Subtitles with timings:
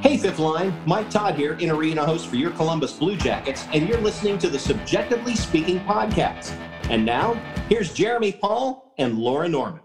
[0.00, 3.88] Hey, Fifth Line, Mike Todd here, in arena host for your Columbus Blue Jackets, and
[3.88, 6.52] you're listening to the CBJectively Speaking podcast.
[6.88, 7.34] And now,
[7.68, 9.80] here's Jeremy Paul and Laura Norman.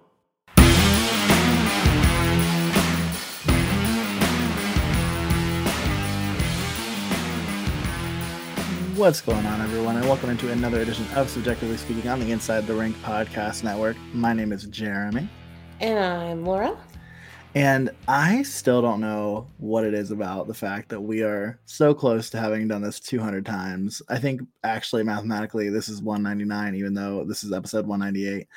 [8.95, 12.67] What's going on, everyone, and welcome into another edition of CBJectively Speaking on the Inside
[12.67, 13.97] the Rink podcast network.
[14.13, 15.27] My name is Jeremy.
[15.79, 16.77] And I'm Laura.
[17.55, 21.93] And I still don't know what it is about the fact that we are so
[21.93, 24.01] close to having done this 200 times.
[24.09, 28.47] I think actually mathematically this is 199, even though this is episode 198.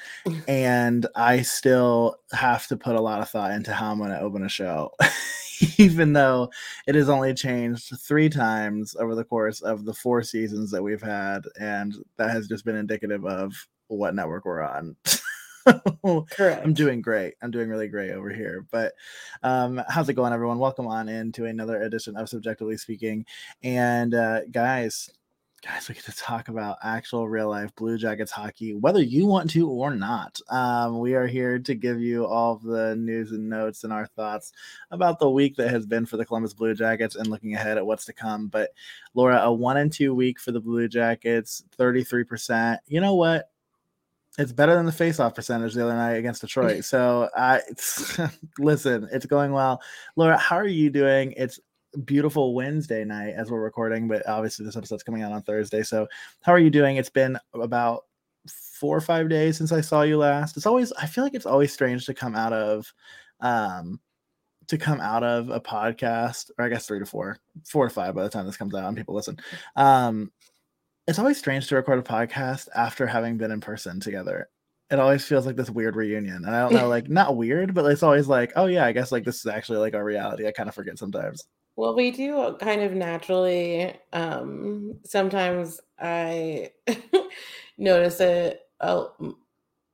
[0.48, 4.20] and I still have to put a lot of thought into how I'm going to
[4.20, 4.92] open a show.
[5.78, 6.50] even though
[6.86, 11.02] it has only changed three times over the course of the four seasons that we've
[11.02, 13.52] had, and that has just been indicative of
[13.88, 14.96] what network we're on.
[16.30, 16.64] Correct.
[16.64, 17.34] I'm doing great.
[17.42, 18.66] I'm doing really great over here.
[18.70, 18.94] But
[19.42, 20.58] um, how's it going, everyone?
[20.58, 23.26] Welcome on into another edition of CBJectively Speaking.
[23.62, 25.10] And uh, guys,
[25.62, 29.50] guys, we get to talk about actual real life Blue Jackets hockey, whether you want
[29.50, 30.38] to or not.
[30.50, 34.06] Um, we are here to give you all of the news and notes and our
[34.06, 34.52] thoughts
[34.92, 37.86] about the week that has been for the Columbus Blue Jackets and looking ahead at
[37.86, 38.46] what's to come.
[38.46, 38.70] But
[39.14, 42.78] Laura, a one and two week for the Blue Jackets, 33%.
[42.86, 43.50] You know what?
[44.38, 46.84] It's better than the face-off percentage the other night against Detroit.
[46.84, 47.60] So, I
[48.58, 49.80] listen, it's going well.
[50.16, 51.32] Laura, how are you doing?
[51.36, 51.58] It's
[52.04, 55.82] beautiful Wednesday night as we're recording, but obviously this episode's coming out on Thursday.
[55.82, 56.06] So,
[56.42, 56.96] how are you doing?
[56.96, 58.04] It's been about
[58.48, 60.56] four or five days since I saw you last.
[60.56, 62.92] It's always I feel like it's always strange to come out of
[63.40, 64.00] um
[64.68, 68.14] to come out of a podcast, or I guess three to four, four to five
[68.14, 69.38] by the time this comes out and people listen.
[69.76, 70.32] Um
[71.06, 74.48] it's always strange to record a podcast after having been in person together.
[74.90, 76.44] It always feels like this weird reunion.
[76.44, 79.12] And I don't know, like not weird, but it's always like, oh yeah, I guess
[79.12, 80.46] like this is actually like our reality.
[80.46, 81.44] I kind of forget sometimes.
[81.76, 83.94] Well, we do kind of naturally.
[84.12, 86.70] Um, sometimes I
[87.78, 89.04] notice it a,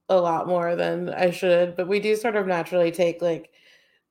[0.09, 3.51] a lot more than I should, but we do sort of naturally take like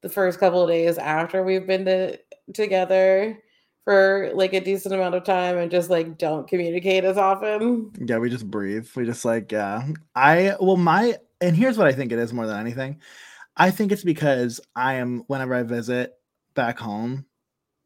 [0.01, 2.19] the first couple of days after we've been to,
[2.53, 3.41] together
[3.83, 7.91] for like a decent amount of time and just like don't communicate as often.
[8.05, 8.87] Yeah, we just breathe.
[8.95, 9.87] We just like, yeah.
[10.15, 13.01] I, well, my, and here's what I think it is more than anything.
[13.57, 16.13] I think it's because I am, whenever I visit
[16.53, 17.25] back home,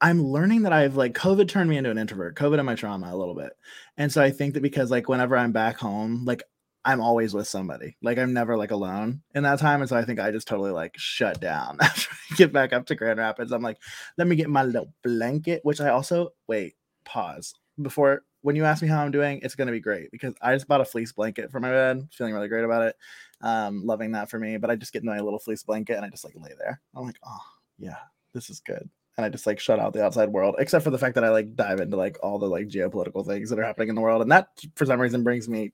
[0.02, 3.14] I'm learning that I've like COVID turned me into an introvert, COVID and my trauma
[3.14, 3.54] a little bit.
[3.98, 6.44] And so I think that because like whenever I'm back home, like
[6.86, 7.98] I'm always with somebody.
[8.04, 9.82] Like I'm never like alone in that time.
[9.82, 12.86] And so I think I just totally like shut down after I get back up
[12.86, 13.52] to Grand Rapids.
[13.52, 13.80] I'm like,
[14.18, 17.56] let me get my little blanket, which I also wait, pause.
[17.82, 20.68] Before when you ask me how I'm doing, it's gonna be great because I just
[20.68, 22.96] bought a fleece blanket for my bed, feeling really great about it.
[23.42, 24.58] Um, loving that for me.
[24.58, 26.80] But I just get my little fleece blanket and I just like lay there.
[26.96, 27.42] I'm like, oh
[27.80, 27.98] yeah,
[28.34, 30.98] this is good and I just like shut out the outside world, except for the
[30.98, 33.90] fact that I like dive into like all the like geopolitical things that are happening
[33.90, 35.72] in the world, and that for some reason brings me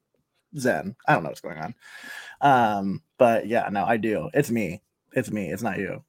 [0.58, 0.96] zen.
[1.08, 1.76] I don't know what's going on,
[2.42, 4.30] um, but yeah, no, I do.
[4.34, 4.82] It's me.
[5.14, 5.50] It's me.
[5.50, 6.04] It's not you.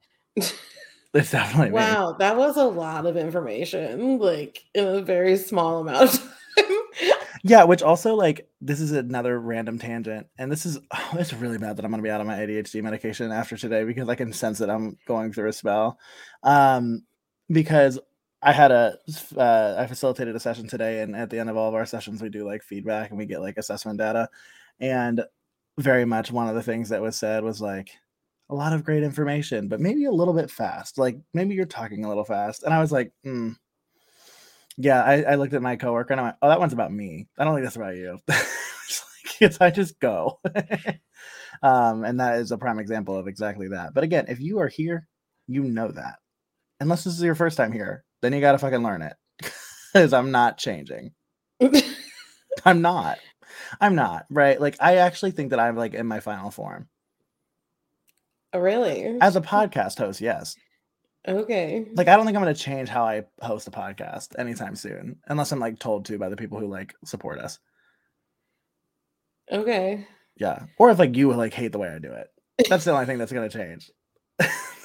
[0.36, 2.10] it's definitely wow.
[2.10, 2.16] Me.
[2.18, 6.76] That was a lot of information, like in a very small amount of time.
[7.42, 11.58] yeah, which also like this is another random tangent, and this is oh, it's really
[11.58, 14.32] bad that I'm gonna be out of my ADHD medication after today because I can
[14.32, 15.98] sense that I'm going through a spell.
[16.42, 17.04] Um,
[17.50, 17.98] because
[18.40, 18.96] I had a
[19.36, 22.22] uh, I facilitated a session today, and at the end of all of our sessions,
[22.22, 24.28] we do like feedback and we get like assessment data,
[24.80, 25.24] and
[25.78, 27.90] very much one of the things that was said was like
[28.50, 30.98] a lot of great information, but maybe a little bit fast.
[30.98, 33.56] Like maybe you're talking a little fast, and I was like, mm,
[34.76, 37.26] yeah, I, I, looked at my coworker and I went, "Oh, that one's about me.
[37.38, 38.18] I don't think that's about you."
[39.40, 40.38] it's like, I just go,
[41.62, 43.94] um, and that is a prime example of exactly that.
[43.94, 45.08] But again, if you are here,
[45.48, 46.20] you know that.
[46.80, 49.14] Unless this is your first time here, then you got to fucking learn it,
[49.92, 51.12] because I'm not changing.
[52.64, 53.18] I'm not.
[53.80, 54.60] I'm not right.
[54.60, 56.88] Like I actually think that I'm like in my final form.
[58.52, 59.18] Oh, really?
[59.20, 60.56] As a podcast host, yes.
[61.26, 61.86] Okay.
[61.94, 65.52] Like I don't think I'm gonna change how I host a podcast anytime soon, unless
[65.52, 67.58] I'm like told to by the people who like support us.
[69.50, 70.06] Okay.
[70.36, 70.64] Yeah.
[70.78, 72.28] Or if like you like hate the way I do it.
[72.68, 73.90] That's the only thing that's gonna change.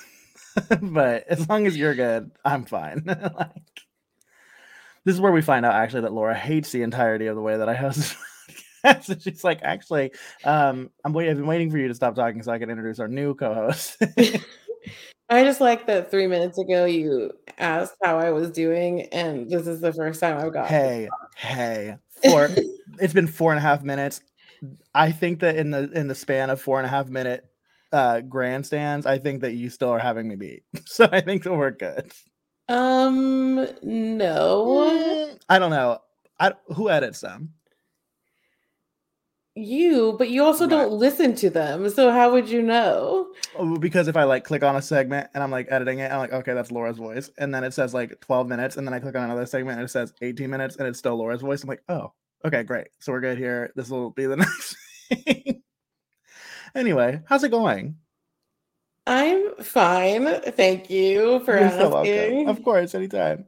[0.81, 3.03] but as long as you're good, I'm fine.
[3.07, 3.83] like
[5.05, 7.57] this is where we find out actually that Laura hates the entirety of the way
[7.57, 8.15] that I host.
[9.01, 10.11] so she's like, actually,
[10.43, 11.31] um, I'm waiting.
[11.31, 13.97] I've been waiting for you to stop talking so I can introduce our new co-host.
[15.29, 19.67] I just like that three minutes ago you asked how I was doing, and this
[19.67, 20.67] is the first time I've got.
[20.67, 22.49] Hey, hey, four.
[22.99, 24.21] it's been four and a half minutes.
[24.93, 27.45] I think that in the in the span of four and a half minute
[27.93, 30.63] uh grandstands, I think that you still are having me beat.
[30.85, 32.11] So I think that we're good.
[32.69, 34.65] Um, no.
[34.65, 35.99] Mm, I don't know.
[36.39, 37.53] I who edits them?
[39.55, 40.71] You, but you also Right.
[40.71, 41.89] don't listen to them.
[41.89, 43.27] So how would you know?
[43.55, 46.19] Oh, because if I like click on a segment and I'm like editing it, I'm
[46.19, 48.99] like, okay, that's Laura's voice, and then it says like 12 minutes, and then I
[48.99, 51.61] click on another segment and it says 18 minutes, and it's still Laura's voice.
[51.63, 52.13] I'm like, oh,
[52.45, 52.87] okay, great.
[52.99, 53.71] So we're good here.
[53.75, 54.75] This will be the next
[55.09, 55.61] thing.
[56.75, 57.95] Anyway, how's it going?
[59.05, 60.41] I'm fine.
[60.51, 62.47] Thank you for You're so asking.
[62.47, 63.45] Of course, anytime.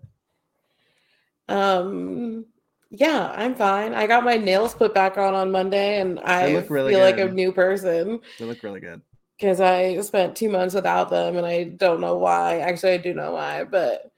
[1.47, 2.45] Um,
[2.89, 3.93] yeah, I'm fine.
[3.93, 7.17] I got my nails put back on on Monday, and I look really feel like
[7.17, 7.33] a good.
[7.33, 9.01] new person They look really good.
[9.37, 12.59] because I spent two months without them, and I don't know why.
[12.59, 14.11] Actually, I do know why, but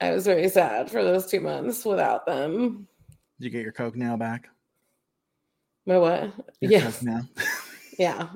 [0.00, 2.86] I was very sad for those two months without them.
[3.38, 4.48] Did you get your Coke nail back?
[5.86, 6.32] My what?
[6.60, 7.28] Your Yes, Coke nail.
[7.98, 8.28] yeah.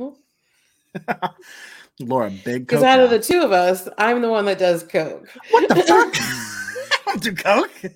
[2.01, 2.67] Laura, big coke.
[2.69, 5.29] Because out of the two of us, I'm the one that does coke.
[5.51, 6.15] what the fuck?
[6.15, 7.93] I don't do Coke.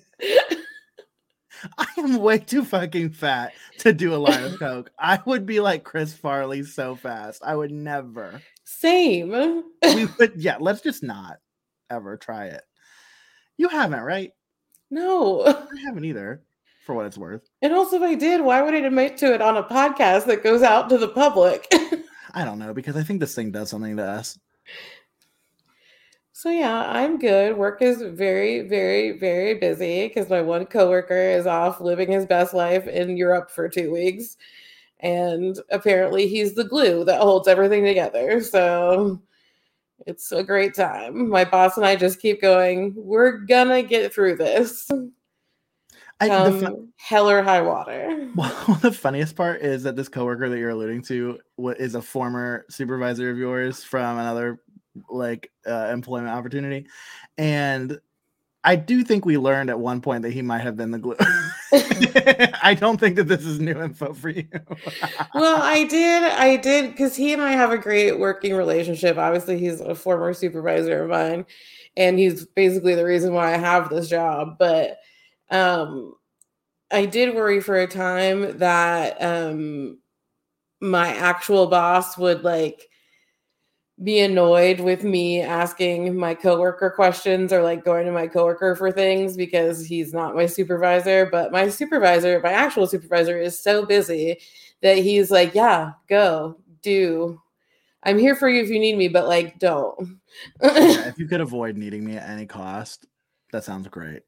[1.77, 4.91] I am way too fucking fat to do a line of coke.
[4.99, 7.41] I would be like Chris Farley so fast.
[7.45, 8.41] I would never.
[8.65, 9.63] Same.
[9.81, 10.57] We would, yeah.
[10.59, 11.37] Let's just not
[11.89, 12.63] ever try it.
[13.57, 14.31] You haven't, right?
[14.89, 15.45] no.
[15.45, 16.43] I haven't either,
[16.83, 17.49] for what it's worth.
[17.61, 20.43] And also, if I did, why would I admit to it on a podcast that
[20.43, 21.67] goes out to the public?
[22.33, 24.37] I don't know because I think this thing does something to us.
[26.33, 27.55] so yeah, I'm good.
[27.55, 32.53] Work is very, very, very busy because my one coworker is off living his best
[32.53, 34.35] life in Europe for two weeks,
[34.99, 38.41] and apparently he's the glue that holds everything together.
[38.41, 39.21] So
[40.05, 41.29] it's a great time.
[41.29, 42.93] My boss and I just keep going.
[42.97, 44.89] We're gonna get through this.
[46.19, 48.29] I, the, Come fu- hell or high water.
[48.35, 51.39] well, the funniest part is that this coworker that you're alluding to
[51.77, 54.59] is a former supervisor of yours from another
[55.09, 56.87] like uh, employment opportunity,
[57.37, 57.99] and
[58.63, 61.15] I do think we learned at one point that he might have been the glue.
[61.73, 64.47] I don't think that this is new info for you.
[65.33, 69.17] well, I did, I did, because he and I have a great working relationship.
[69.17, 71.45] Obviously, he's a former supervisor of mine,
[71.97, 74.57] and he's basically the reason why I have this job.
[74.57, 74.99] But
[75.53, 76.15] um,
[76.91, 79.99] I did worry for a time that um,
[80.81, 82.89] my actual boss would like
[84.03, 88.91] be annoyed with me asking my coworker questions or like going to my coworker for
[88.91, 91.27] things because he's not my supervisor.
[91.31, 94.39] But my supervisor, my actual supervisor, is so busy
[94.81, 97.39] that he's like, yeah, go, do.
[98.01, 100.19] I'm here for you if you need me, but like, don't.
[100.61, 103.05] Yeah, if you could avoid needing me at any cost,
[103.51, 104.23] that sounds great.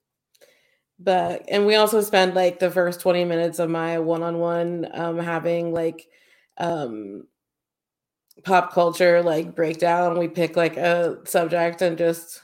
[1.00, 5.74] But and we also spend like the first 20 minutes of my one-on-one um having
[5.74, 6.08] like
[6.58, 7.28] um
[8.44, 12.42] pop culture like breakdown we pick like a subject and just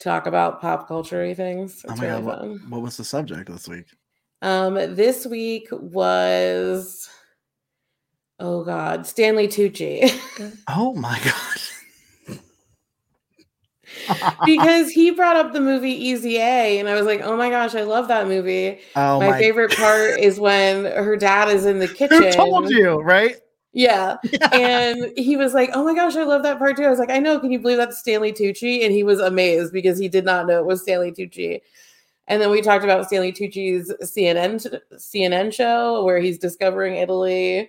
[0.00, 3.48] talk about pop culture things Oh my really god, what, fun what was the subject
[3.50, 3.86] this week?
[4.42, 7.08] um this week was
[8.40, 10.10] oh god stanley tucci
[10.68, 11.60] Oh my god.
[14.44, 17.74] because he brought up the movie easy a and i was like oh my gosh
[17.74, 21.88] i love that movie oh my, favorite part is when her dad is in the
[21.88, 23.36] kitchen Who told you, right?
[23.74, 24.16] Yeah.
[24.52, 26.84] And he was like, Oh my gosh, I love that part too.
[26.84, 28.84] I was like, I know, can you believe that's Stanley Tucci?
[28.84, 31.60] And he was amazed because he did not know it was Stanley Tucci.
[32.26, 37.68] And then we talked about Stanley Tucci's CNN CNN show where he's discovering Italy.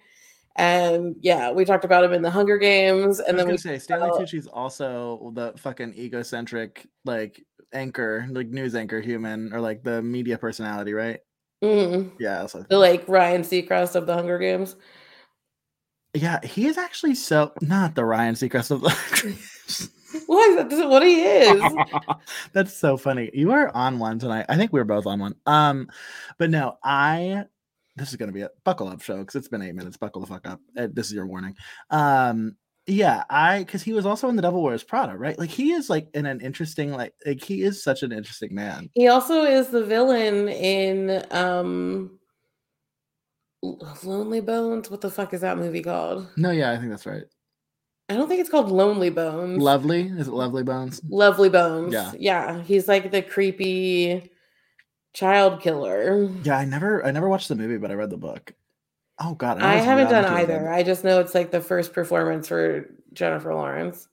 [0.55, 3.19] And yeah, we talked about him in the Hunger Games.
[3.19, 7.43] And then we say Stanley about- Tucci's also the fucking egocentric like
[7.73, 11.19] anchor, like news anchor human, or like the media personality, right?
[11.63, 12.15] Mm-hmm.
[12.19, 14.75] Yeah, I the like Ryan Seacrest of the Hunger Games.
[16.13, 19.89] Yeah, he is actually so not the Ryan Seacrest of the.
[20.27, 20.69] What?
[20.69, 21.73] That's what he is.
[22.53, 23.29] That's so funny.
[23.33, 24.45] You are on one tonight.
[24.47, 25.35] I think we were both on one.
[25.45, 25.89] Um,
[26.37, 27.43] but no, I.
[27.95, 29.97] This is gonna be a buckle up show because it's been eight minutes.
[29.97, 30.59] Buckle the fuck up.
[30.77, 31.55] Uh, This is your warning.
[31.89, 35.37] Um, yeah, I because he was also in the Devil Wears Prada, right?
[35.39, 38.89] Like he is like in an interesting like like he is such an interesting man.
[38.93, 42.19] He also is the villain in um
[44.03, 44.91] Lonely Bones.
[44.91, 46.27] What the fuck is that movie called?
[46.37, 47.23] No, yeah, I think that's right.
[48.09, 49.63] I don't think it's called Lonely Bones.
[49.63, 51.01] Lovely is it Lovely Bones?
[51.09, 51.91] Lovely Bones.
[51.91, 52.11] Yeah.
[52.19, 52.61] Yeah.
[52.61, 54.31] He's like the creepy
[55.15, 56.29] child killer.
[56.43, 58.53] Yeah, I never I never watched the movie, but I read the book.
[59.17, 60.69] Oh god, I was haven't done either.
[60.69, 64.07] I just know it's like the first performance for Jennifer Lawrence.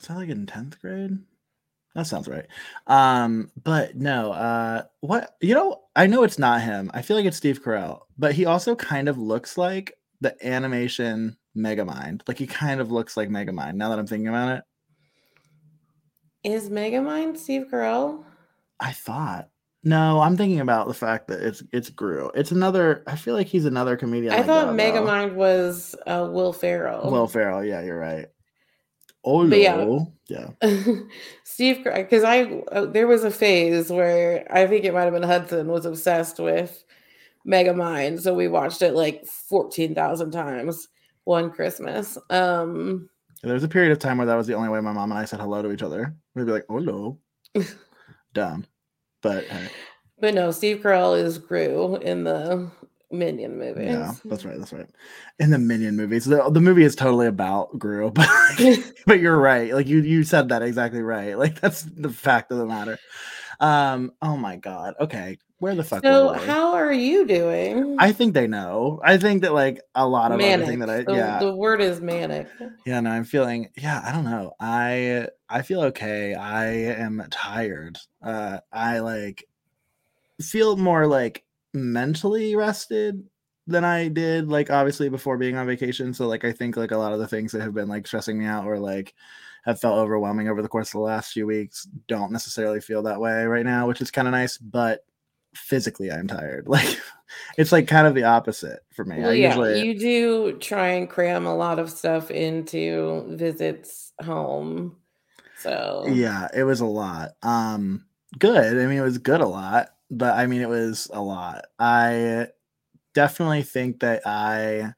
[0.00, 1.18] Is that like in 10th grade?
[1.94, 2.46] That sounds right.
[2.86, 6.90] Um, but no, uh what you know, I know it's not him.
[6.94, 11.36] I feel like it's Steve Carell, but he also kind of looks like the animation
[11.56, 12.22] Megamind.
[12.26, 14.64] Like he kind of looks like Megamind now that I'm thinking about it.
[16.44, 18.24] Is Megamind Steve Carell?
[18.80, 19.48] I thought.
[19.86, 22.28] No, I'm thinking about the fact that it's it's Gru.
[22.34, 23.04] It's another.
[23.06, 24.32] I feel like he's another comedian.
[24.32, 25.28] I like thought that, though.
[25.28, 27.08] Was uh, Will Ferrell.
[27.08, 27.64] Will Ferrell.
[27.64, 28.26] Yeah, you're right.
[29.22, 29.76] Oh But yeah.
[29.76, 30.12] no.
[30.26, 30.48] Yeah.
[31.44, 35.22] Steve, because I uh, there was a phase where I think it might have been
[35.22, 36.82] Hudson was obsessed with
[37.46, 40.88] Megamind, so we watched it like fourteen thousand times
[41.22, 42.18] one Christmas.
[42.28, 43.08] Um,
[43.44, 45.20] There was a period of time where that was the only way my mom and
[45.20, 46.16] I said hello to each other.
[46.34, 47.20] We'd be like, "Oh no."
[48.34, 48.66] Dumb.
[49.26, 49.68] But hey,
[50.20, 52.70] but no, Steve Carell is Gru in the
[53.10, 53.88] Minion movies.
[53.88, 54.56] yeah, that's right.
[54.56, 54.86] That's right.
[55.40, 58.28] In the Minion movies, the, the movie is totally about Gru, but
[59.06, 59.74] but you're right.
[59.74, 61.36] Like you you said that exactly right.
[61.36, 62.98] Like that's the fact of the matter.
[63.58, 64.12] Um.
[64.22, 64.94] Oh my God.
[65.00, 65.38] Okay.
[65.58, 66.02] Where the fuck?
[66.04, 67.96] so, how are you doing?
[67.98, 69.00] I think they know.
[69.02, 72.00] I think that like a lot of everything that I The- yeah the word is
[72.00, 72.48] manic.
[72.84, 77.98] yeah no I'm feeling yeah I don't know I I feel okay I am tired
[78.22, 79.46] uh I like
[80.40, 83.22] feel more like mentally rested
[83.66, 86.98] than I did like obviously before being on vacation so like I think like a
[86.98, 89.14] lot of the things that have been like stressing me out or like
[89.64, 93.20] have felt overwhelming over the course of the last few weeks don't necessarily feel that
[93.20, 95.00] way right now which is kind of nice but
[95.56, 96.66] physically I'm tired.
[96.76, 96.98] Like
[97.58, 99.18] it's like kind of the opposite for me.
[99.18, 104.12] Well, I yeah, usually you do try and cram a lot of stuff into visits
[104.22, 104.96] home.
[105.58, 106.04] So.
[106.08, 107.30] Yeah it was a lot.
[107.42, 108.04] Um
[108.38, 108.78] good.
[108.78, 111.64] I mean it was good a lot but i mean it was a lot.
[111.78, 112.48] I
[113.14, 114.92] definitely think that i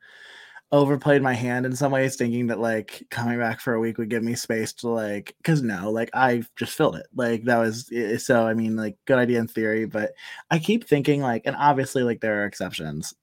[0.70, 4.10] overplayed my hand in some ways thinking that like coming back for a week would
[4.10, 7.06] give me space to like because no like i just filled it.
[7.14, 10.12] Like that was so i mean like good idea in theory but
[10.50, 13.14] i keep thinking like and obviously like there are exceptions.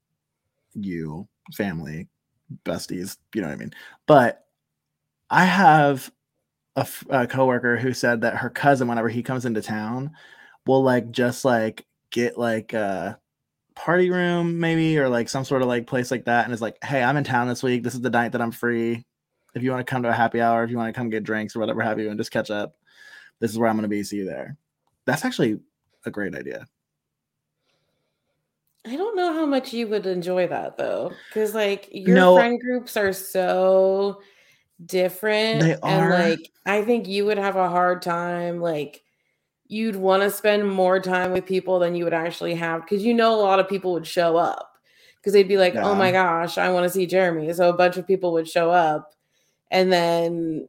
[0.73, 2.07] You family
[2.63, 3.73] besties you know what i mean?
[4.07, 4.45] But
[5.29, 6.11] i have
[7.09, 10.11] a coworker who said that her cousin whenever he comes into town
[10.65, 13.17] will like just like get like a
[13.75, 16.77] party room maybe or like some sort of like place like that and it's like
[16.83, 19.05] hey i'm in town this week this is the night that i'm free
[19.53, 21.23] if you want to come to a happy hour if you want to come get
[21.23, 22.75] drinks or whatever have you and just catch up
[23.41, 24.57] this is where i'm going to be see you there
[25.05, 25.59] that's actually
[26.05, 26.65] a great idea
[28.87, 32.35] I don't know how much you would enjoy that though, because like your No.
[32.35, 34.21] friend groups are so
[34.85, 36.09] different, They and are.
[36.11, 38.61] like I think you would have a hard time.
[38.61, 39.03] Like
[39.67, 43.13] you'd want to spend more time with people than you would actually have, because you
[43.13, 44.71] know a lot of people would show up
[45.17, 47.97] because they'd be like, "Oh my gosh, I want to see Jeremy," so a bunch
[47.97, 49.13] of people would show up,
[49.71, 50.67] and then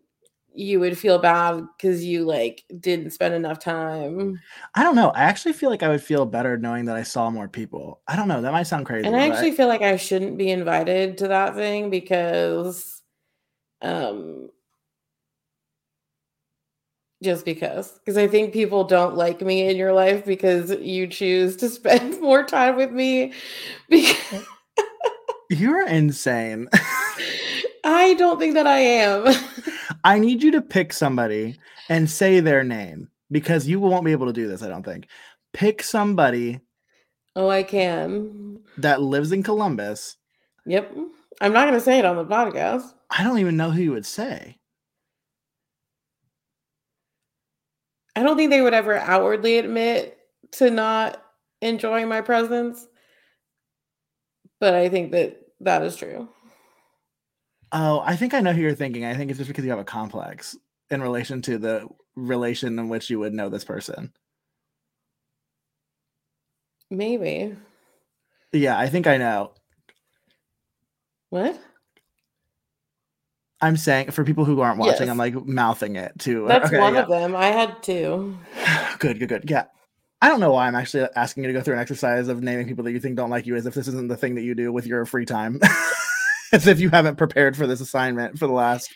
[0.59, 4.41] you would feel bad because you like didn't spend enough time.
[4.75, 7.29] i don't know i actually feel like i would feel better knowing that i saw
[7.29, 8.01] more people.
[8.09, 10.51] I don't know that might sound crazy And I actually feel like I shouldn't be
[10.51, 13.03] invited to that thing because
[13.83, 14.49] um
[17.23, 21.57] just because because I think people don't like me in your life because you choose
[21.57, 23.33] to spend more time with me
[23.89, 24.45] because
[25.51, 26.69] you're insane
[27.87, 29.33] I don't think that I am.
[30.05, 31.57] I need you to pick somebody
[31.89, 35.07] and say their name because you won't be able to do this, I don't think.
[35.53, 36.61] Pick somebody
[37.37, 38.59] oh, I can.
[38.79, 40.17] that lives in Columbus.
[40.67, 40.97] Yep.
[41.41, 42.93] I'm not going to say it on the podcast.
[43.09, 44.59] I don't even know who you would say.
[48.17, 50.19] I don't think they would ever outwardly admit
[50.53, 51.23] to not
[51.61, 52.87] enjoying my presence.
[54.59, 56.29] But I think that that is true.
[57.73, 59.05] Oh, I think I know who you're thinking.
[59.05, 60.57] I think it's just because you have a complex
[60.89, 64.13] in relation to the relation in which you would know this person.
[66.91, 67.55] Maybe.
[68.53, 69.53] Yeah, I think I know.
[71.29, 71.61] What?
[73.61, 75.11] I'm saying for people who aren't watching, Yes.
[75.11, 76.45] I'm like mouthing it too.
[76.49, 77.03] That's Okay, one yeah.
[77.03, 77.35] of them.
[77.35, 78.37] I had two.
[78.99, 79.51] good, good, good.
[79.51, 79.65] Yeah.
[80.23, 82.67] I don't know why I'm actually asking you to go through an exercise of naming
[82.67, 84.55] people that you think don't like you as if this isn't the thing that you
[84.55, 85.61] do with your free time.
[86.53, 88.91] as if you haven't prepared for this assignment for the last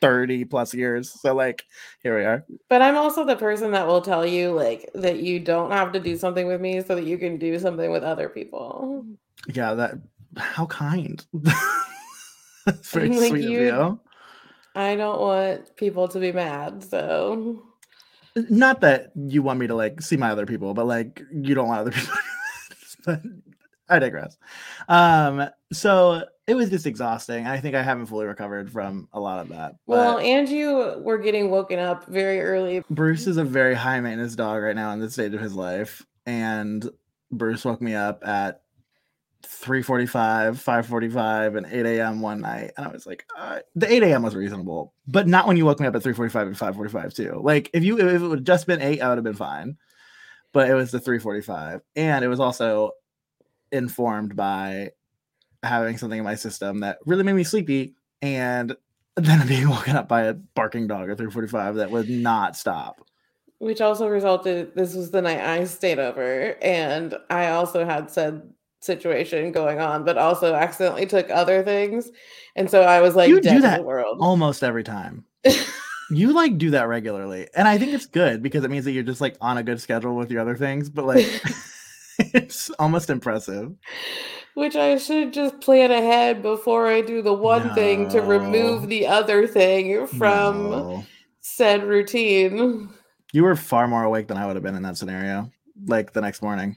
[0.00, 1.10] 30 plus years.
[1.20, 1.64] So like
[2.02, 2.44] here we are.
[2.68, 6.00] But I'm also the person that will tell you like that you don't have to
[6.00, 9.04] do something with me so that you can do something with other people.
[9.52, 9.94] Yeah, that
[10.36, 11.24] how kind.
[12.76, 14.00] That's very Like, sweet you- of you.
[14.76, 17.62] I don't want people to be mad, so
[18.36, 21.66] Not that you want me to like see my other people, but like you don't
[21.68, 22.14] want other people.
[23.04, 23.20] but
[23.88, 24.36] I digress.
[24.88, 27.48] Um, so it was just exhausting.
[27.48, 29.74] I think I haven't fully recovered from a lot of that.
[29.86, 32.84] well, and you were getting woken up very early.
[32.90, 36.06] Bruce is a very high maintenance dog right now in this stage of his life.
[36.26, 36.88] And
[37.32, 38.62] Bruce woke me up at
[39.42, 42.20] 3:45, 5:45, and 8 a.m.
[42.20, 44.22] one night, and I was like, uh, the 8 a.m.
[44.22, 47.40] was reasonable, but not when you woke me up at 3:45 and 5:45 too.
[47.42, 49.76] Like if you if it would just been eight, I would have been fine.
[50.52, 52.92] But it was the 3:45, and it was also
[53.72, 54.90] informed by
[55.62, 58.76] having something in my system that really made me sleepy, and
[59.16, 63.06] then being woken up by a barking dog at 3:45 that would not stop.
[63.58, 64.74] Which also resulted.
[64.74, 68.42] This was the night I stayed over, and I also had said
[68.80, 72.10] situation going on, but also accidentally took other things.
[72.56, 74.18] And so I was like, you do that world.
[74.20, 75.24] almost every time.
[76.10, 77.48] you like do that regularly.
[77.54, 79.80] And I think it's good because it means that you're just like on a good
[79.80, 81.26] schedule with your other things, but like
[82.34, 83.74] it's almost impressive.
[84.54, 87.74] Which I should just plan ahead before I do the one no.
[87.74, 91.04] thing to remove the other thing from no.
[91.40, 92.90] said routine.
[93.32, 95.50] You were far more awake than I would have been in that scenario,
[95.86, 96.76] like the next morning.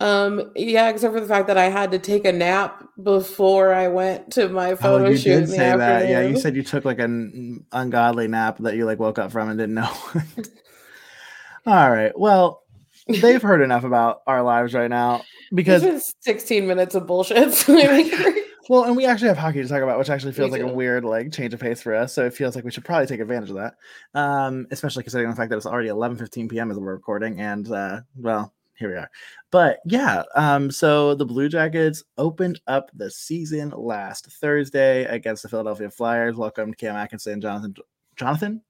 [0.00, 3.88] Um, yeah, except for the fact that I had to take a nap before I
[3.88, 5.40] went to my photo oh, you shoot.
[5.40, 5.78] Did say that.
[5.78, 6.10] Afternoon.
[6.10, 9.50] Yeah, you said you took like an ungodly nap that you like woke up from
[9.50, 9.92] and didn't know.
[11.66, 12.18] All right.
[12.18, 12.62] Well,
[13.06, 15.22] they've heard enough about our lives right now
[15.54, 17.64] because 16 minutes of bullshit.
[18.70, 21.04] well, and we actually have hockey to talk about, which actually feels like a weird
[21.04, 22.14] like change of pace for us.
[22.14, 23.74] So it feels like we should probably take advantage of that.
[24.14, 26.70] Um, especially considering the fact that it's already 11 15 p.m.
[26.70, 29.10] as we're recording, and uh, well, here we are.
[29.50, 35.48] But yeah, um, so the Blue Jackets opened up the season last Thursday against the
[35.48, 36.34] Philadelphia Flyers.
[36.34, 37.74] Welcome Cam Atkinson, Jonathan.
[38.16, 38.62] Jonathan.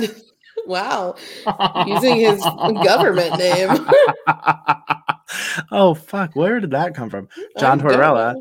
[0.66, 1.16] wow,
[1.86, 2.40] using his
[2.84, 3.70] government name.
[5.72, 7.28] oh fuck, where did that come from?
[7.58, 8.36] John Tortorella.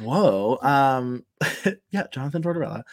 [0.00, 0.58] Whoa.
[0.62, 1.24] Um,
[1.90, 2.84] yeah, Jonathan Tortorella.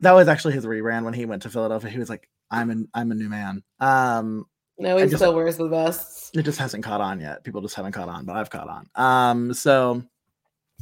[0.00, 1.90] That was actually his rebrand when he went to Philadelphia.
[1.90, 4.44] He was like, "I'm an I'm a new man." Um,
[4.78, 6.30] no, he still wears the vests.
[6.34, 7.44] It just hasn't caught on yet.
[7.44, 8.88] People just haven't caught on, but I've caught on.
[8.94, 10.02] Um, so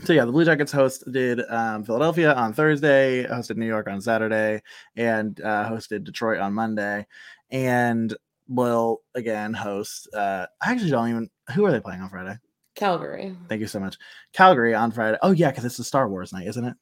[0.02, 4.62] so yeah, the Blue Jackets hosted um, Philadelphia on Thursday, hosted New York on Saturday,
[4.96, 7.06] and uh, hosted Detroit on Monday,
[7.50, 8.14] and
[8.48, 10.08] will again host.
[10.12, 11.30] Uh, I actually don't even.
[11.54, 12.36] Who are they playing on Friday?
[12.74, 13.36] Calgary.
[13.48, 13.96] Thank you so much.
[14.32, 15.18] Calgary on Friday.
[15.22, 16.74] Oh yeah, because it's the Star Wars night, isn't it?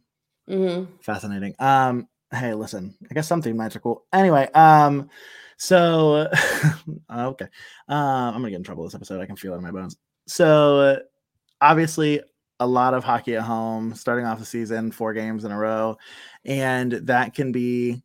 [0.49, 0.97] Mm-hmm.
[1.03, 1.55] Fascinating.
[1.59, 4.05] Um, hey, listen, I guess some theme nights are cool.
[4.13, 5.11] Anyway, um,
[5.63, 6.29] so,
[7.17, 7.47] okay.
[7.89, 9.21] Uh, I'm going to get in trouble this episode.
[9.21, 9.97] I can feel it in my bones.
[10.27, 10.99] So,
[11.61, 12.21] obviously,
[12.59, 15.99] a lot of hockey at home, starting off the season, four games in a row.
[16.45, 18.03] And that can be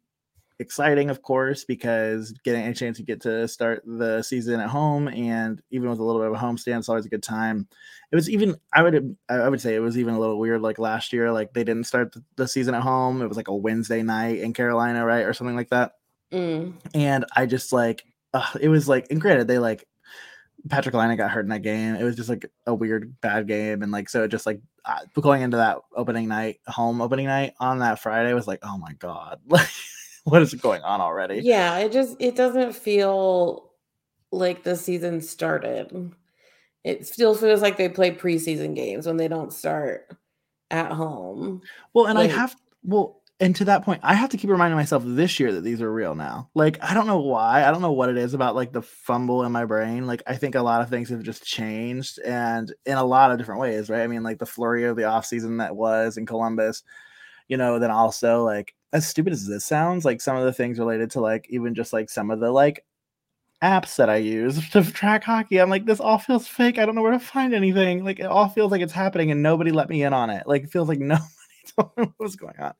[0.59, 5.07] exciting, of course, because getting a chance to get to start the season at home
[5.07, 7.67] and even with a little bit of a homestand, it's always a good time.
[8.11, 10.77] It was even I would I would say it was even a little weird like
[10.77, 13.23] last year, like they didn't start the season at home.
[13.23, 15.25] It was like a Wednesday night in Carolina, right?
[15.25, 15.93] Or something like that.
[16.31, 16.73] Mm.
[16.93, 19.87] And I just like, uh, it was like, and granted, they like,
[20.67, 21.95] Patrik Laine got hurt in that game.
[21.95, 23.83] It was just like a weird, bad game.
[23.83, 27.53] And like, so it just like uh, going into that opening night, home opening night
[27.59, 29.69] on that Friday was like, oh my God, like,
[30.23, 31.39] what is going on already?
[31.43, 31.77] Yeah.
[31.77, 33.71] It just, it doesn't feel
[34.31, 36.13] like the season started.
[36.83, 40.11] It still feels like they play preseason games when they don't start
[40.69, 41.61] at home.
[41.93, 44.77] Well, and like, I have, well, and to that point, I have to keep reminding
[44.77, 46.49] myself this year that these are real now.
[46.55, 47.63] Like, I don't know why.
[47.63, 50.07] I don't know what it is about like the fumble in my brain.
[50.07, 53.37] Like, I think a lot of things have just changed and in a lot of
[53.37, 54.01] different ways, right?
[54.01, 56.81] I mean, like the flurry of the offseason that was in Columbus,
[57.47, 60.79] you know, then also like as stupid as this sounds, like some of the things
[60.79, 62.83] related to like even just like some of the like
[63.61, 65.59] apps that I use to track hockey.
[65.59, 66.79] I'm like, this all feels fake.
[66.79, 68.03] I don't know where to find anything.
[68.03, 70.47] Like, it all feels like it's happening and nobody let me in on it.
[70.47, 71.19] Like, it feels like no
[72.17, 72.73] what's going on.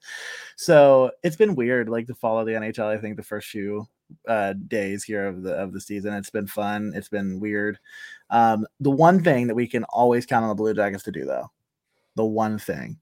[0.56, 2.86] So it's been weird, like to follow the NHL.
[2.86, 3.88] I think the first few
[4.28, 6.94] uh, days here of the of the season, it's been fun.
[6.96, 7.80] It's been weird.
[8.30, 11.26] Um, the one thing that we can always count on the Blue Jackets to do,
[11.26, 11.52] though,
[12.16, 13.00] the one thing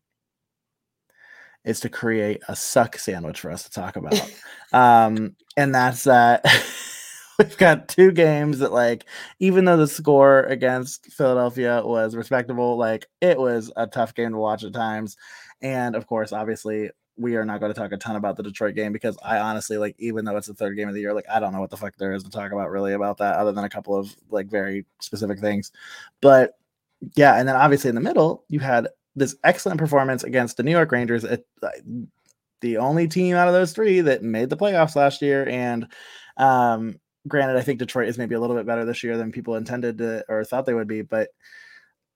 [1.64, 4.32] is to create a suck sandwich for us to talk about.
[4.74, 6.46] um, and that's that
[7.40, 9.06] we've got two games that like
[9.40, 14.38] even though the score against Philadelphia was respectable, like it was a tough game to
[14.38, 15.18] watch at times.
[15.66, 18.76] And of course, obviously, we are not going to talk a ton about the Detroit
[18.76, 21.26] game because I honestly like, even though it's the third game of the year, like
[21.28, 23.52] I don't know what the fuck there is to talk about really about that, other
[23.52, 25.72] than a couple of like very specific things.
[26.22, 26.60] But
[27.16, 30.70] yeah, and then obviously in the middle, you had this excellent performance against the New
[30.70, 31.48] York Rangers, it,
[32.62, 35.50] the only team out of those three that made the playoffs last year.
[35.50, 35.88] And
[36.38, 39.56] um, granted, I think Detroit is maybe a little bit better this year than people
[39.56, 41.30] intended to or thought they would be, but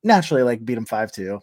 [0.03, 1.41] naturally, like beat them five two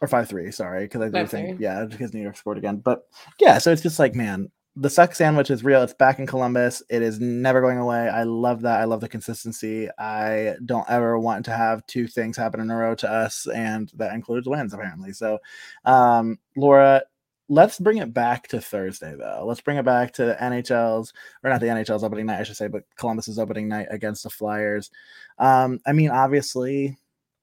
[0.00, 0.50] or five three.
[0.50, 2.78] Sorry, because I do think yeah, because New York scored again.
[2.78, 3.06] But
[3.40, 5.82] yeah, so it's just like man, the suck sandwich is real.
[5.82, 6.82] It's back in Columbus.
[6.90, 8.08] It is never going away.
[8.08, 8.80] I love that.
[8.80, 9.88] I love the consistency.
[9.98, 13.90] I don't ever want to have two things happen in a row to us, and
[13.96, 15.12] that includes wins apparently.
[15.12, 15.38] So,
[15.84, 17.02] um, Laura,
[17.48, 19.44] let's bring it back to Thursday though.
[19.46, 21.12] Let's bring it back to the NHL's
[21.44, 24.30] or not the NHL's opening night, I should say, but Columbus's opening night against the
[24.30, 24.90] Flyers.
[25.38, 26.96] Um, I mean, obviously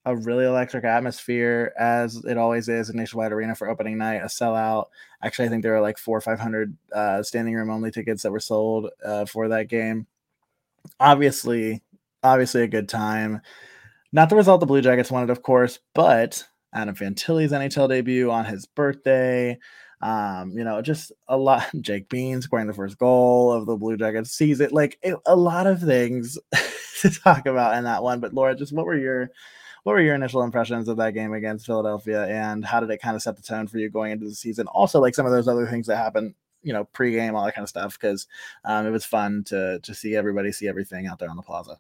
[0.06, 4.26] a really electric atmosphere as it always is in Nationwide Arena for opening night, a
[4.26, 4.88] sellout.
[5.22, 8.24] Actually, I think there were like four or five hundred uh, standing room only tickets
[8.24, 10.08] that were sold uh, for that game.
[11.00, 11.84] Obviously,
[12.24, 13.42] obviously a good time.
[14.12, 18.46] Not the result the Blue Jackets wanted, of course, but Adam Fantilli's NHL debut on
[18.46, 19.58] his birthday.
[20.02, 21.70] Um, you know, just a lot.
[21.82, 24.70] Jake Bean scoring the first goal of the Blue Jackets season.
[24.72, 26.40] Like it, a lot of things
[27.02, 28.20] to talk about in that one.
[28.20, 29.30] But Laura, just what were your
[29.84, 33.16] what were your initial impressions of that game against Philadelphia, and how did it kind
[33.16, 34.68] of set the tone for you going into the season?
[34.68, 37.64] Also, like some of those other things that happened, you know, pregame, all that kind
[37.64, 38.28] of stuff, because
[38.66, 41.78] um, it was fun to to see everybody see everything out there on the plaza.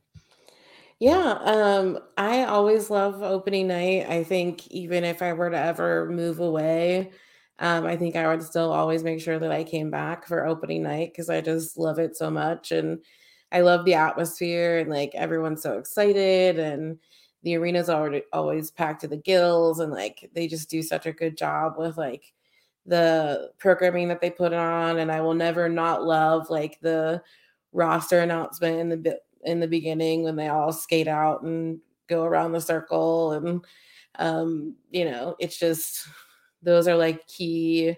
[0.99, 4.07] Yeah, um, I always love opening night.
[4.07, 7.11] I think even if I were to ever move away,
[7.57, 10.83] um, I think I would still always make sure that I came back for opening
[10.83, 13.03] night because I just love it so much and
[13.51, 16.99] I love the atmosphere and like everyone's so excited and
[17.43, 21.11] the arena's already always packed to the gills and like they just do such a
[21.11, 22.33] good job with like
[22.85, 27.21] the programming that they put on and I will never not love like the
[27.73, 32.51] roster announcement in the in the beginning when they all skate out and go around
[32.51, 33.63] the circle and
[34.19, 36.07] um you know it's just
[36.63, 37.95] those are like key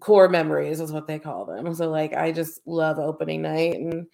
[0.00, 1.74] core memories is what they call them.
[1.74, 4.06] So like i just love opening night and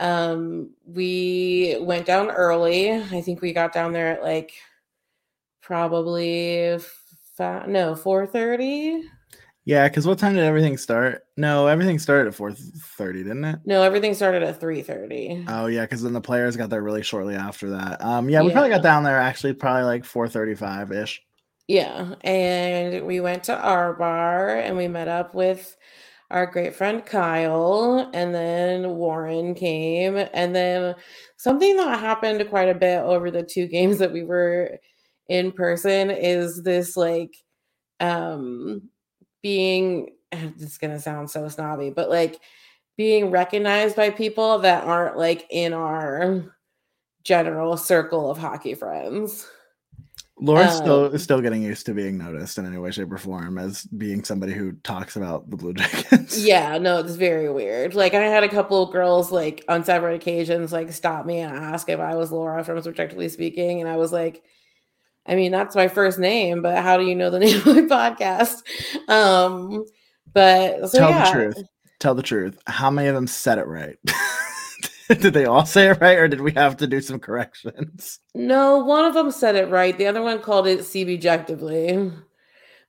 [0.00, 2.92] um, we went down early.
[2.92, 4.52] I think we got down there at like
[5.60, 6.78] probably
[7.36, 9.04] five, no four thirty.
[9.66, 11.26] Yeah, because what time did everything start?
[11.36, 13.60] No, everything started at four thirty, didn't it?
[13.66, 15.44] No, everything started at three thirty.
[15.48, 18.02] Oh yeah, because then the players got there really shortly after that.
[18.02, 18.52] Um, yeah, we yeah.
[18.54, 21.22] probably got down there actually probably like four thirty-five ish.
[21.68, 25.76] Yeah, and we went to our bar and we met up with
[26.30, 30.94] our great friend Kyle, and then Warren came, and then
[31.36, 34.78] something that happened quite a bit over the two games that we were
[35.28, 37.32] in person is this like
[38.00, 38.82] um
[39.42, 42.40] being it's gonna sound so snobby, but like
[42.96, 46.44] being recognized by people that aren't like in our
[47.24, 49.48] general circle of hockey friends.
[50.40, 53.58] Laura's um, still still getting used to being noticed in any way, shape, or form
[53.58, 56.38] as being somebody who talks about the Blue Jackets.
[56.38, 57.94] Yeah, no, it's very weird.
[57.94, 61.54] Like I had a couple of girls like on several occasions like stop me and
[61.54, 64.42] ask if I was Laura from CBJectively Speaking, and I was like,
[65.26, 67.82] I mean, that's my first name, but how do you know the name of my
[67.82, 68.62] podcast?
[69.08, 69.84] Um,
[70.32, 71.24] but so, tell yeah.
[71.24, 71.68] the truth.
[71.98, 72.58] Tell the truth.
[72.66, 73.98] How many of them said it right?
[75.18, 78.20] did they all say it right, or did we have to do some corrections?
[78.32, 79.96] No, one of them said it right.
[79.98, 82.16] The other one called it CBjectively,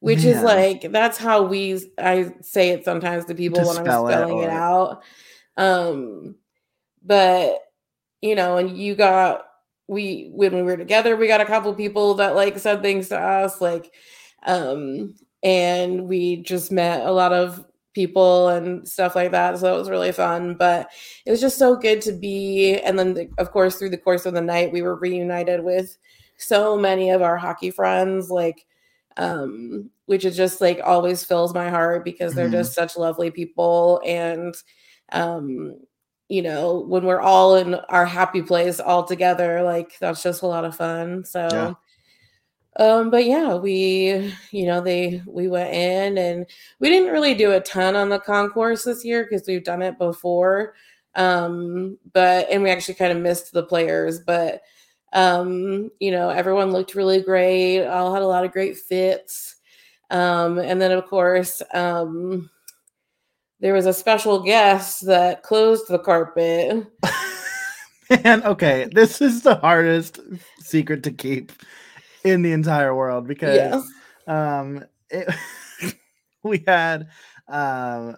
[0.01, 3.85] which is like that's how we I say it sometimes to people to when I'm
[3.85, 4.43] spelling it, or...
[4.43, 5.01] it out.
[5.57, 6.35] Um,
[7.03, 7.57] but
[8.21, 9.45] you know, and you got
[9.87, 13.19] we when we were together, we got a couple people that like said things to
[13.19, 13.91] us, like,
[14.45, 19.57] um, and we just met a lot of people and stuff like that.
[19.59, 20.55] So it was really fun.
[20.55, 20.89] But
[21.25, 22.79] it was just so good to be.
[22.79, 25.97] And then, the, of course, through the course of the night, we were reunited with
[26.37, 28.65] so many of our hockey friends, like,
[29.17, 32.53] um, which is just like always fills my heart because they're mm-hmm.
[32.53, 34.01] just such lovely people.
[34.05, 34.55] And,
[35.11, 35.77] um,
[36.29, 40.47] you know, when we're all in our happy place all together, like that's just a
[40.47, 41.25] lot of fun.
[41.25, 41.73] So, yeah
[42.81, 46.47] um but yeah we you know they we went in and
[46.79, 49.97] we didn't really do a ton on the concourse this year because we've done it
[49.99, 50.73] before.
[51.13, 54.61] Um but and we actually kind of missed the players but
[55.13, 59.57] um you know everyone looked really great all had a lot of great fits.
[60.09, 62.49] Um and then of course um
[63.59, 66.87] there was a special guest that closed the carpet.
[68.23, 70.19] Man okay this is the hardest
[70.59, 71.51] secret to keep
[72.23, 73.87] in the entire world because yes.
[74.27, 75.33] um it,
[76.43, 77.09] we had
[77.47, 78.17] um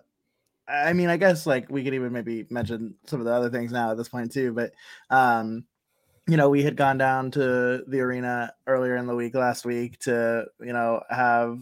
[0.67, 3.71] I mean I guess like we could even maybe mention some of the other things
[3.71, 4.71] now at this point too but
[5.09, 5.65] um
[6.27, 9.99] you know we had gone down to the arena earlier in the week last week
[9.99, 11.59] to you know have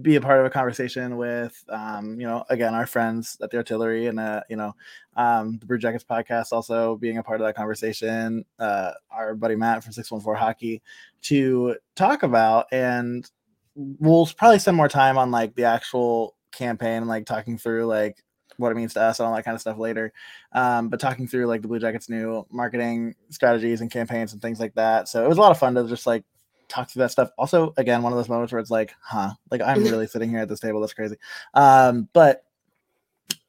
[0.00, 3.56] be a part of a conversation with um, you know again our friends at the
[3.56, 4.74] artillery and uh, you know
[5.16, 9.56] um, the Blue Jackets podcast also being a part of that conversation uh, our buddy
[9.56, 10.82] Matt from 614 hockey
[11.22, 13.30] to talk about and
[13.74, 18.24] we'll probably spend more time on like the actual campaign and like talking through like
[18.58, 20.12] what it means to us and all that kind of stuff later.
[20.52, 24.60] Um, but talking through like the Blue Jackets' new marketing strategies and campaigns and things
[24.60, 25.08] like that.
[25.08, 26.24] So it was a lot of fun to just like
[26.68, 27.30] talk through that stuff.
[27.38, 30.40] Also, again, one of those moments where it's like, huh, like I'm really sitting here
[30.40, 30.80] at this table.
[30.80, 31.16] That's crazy.
[31.54, 32.44] Um, but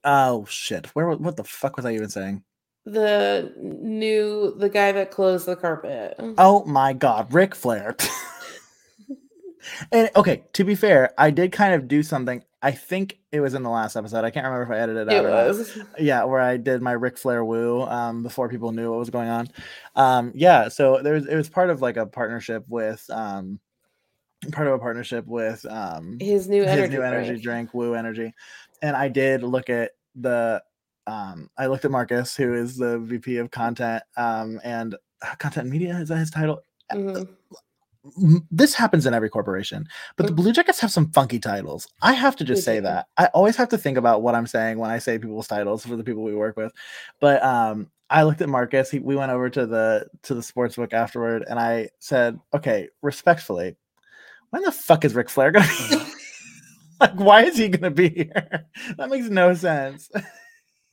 [0.04, 2.44] oh shit, where what the fuck was I even saying?
[2.86, 6.16] The new the guy that closed the carpet.
[6.38, 7.96] Oh my god, Ric Flair.
[9.92, 12.44] and okay, to be fair, I did kind of do something.
[12.62, 14.26] I think it was in the last episode.
[14.26, 15.26] I can't remember if I edited it out.
[15.26, 15.78] It was.
[15.78, 15.88] Not.
[16.00, 19.30] Yeah, where I did my Ric Flair woo um, before people knew what was going
[19.30, 19.48] on.
[19.96, 23.60] Um, yeah, so there was it was part of like a partnership with um,
[24.52, 27.44] part of a partnership with um, his new energy his new energy drink.
[27.44, 28.34] drink, Woo Energy,
[28.82, 30.62] and I did look at the
[31.08, 35.70] um, I looked at Marcus, who is the VP of content um, and uh, content
[35.70, 35.98] media.
[35.98, 36.62] Is that his title?
[36.94, 37.28] Mhm.
[38.52, 40.34] This happens in every corporation, but the.
[40.34, 41.88] Blue Jackets have some funky titles.
[42.02, 43.08] I have to just say that.
[43.18, 45.96] I always have to think about what I'm saying when I say people's titles for
[45.96, 46.72] the people we work with.
[47.20, 48.90] But um, I looked at Marcus.
[48.90, 52.90] He, we went over to the to the sports book afterward, and I said, "Okay,
[53.02, 53.76] respectfully,
[54.50, 55.98] when the fuck is Ric Flair gonna be?
[57.02, 58.68] like, why is he gonna be here?
[58.98, 60.10] that makes no sense."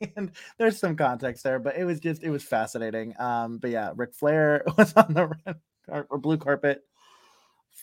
[0.17, 3.15] and there's some context there, but it was just it was fascinating.
[3.19, 5.57] Um, but yeah, Ric Flair was on the red
[5.89, 6.83] or blue carpet.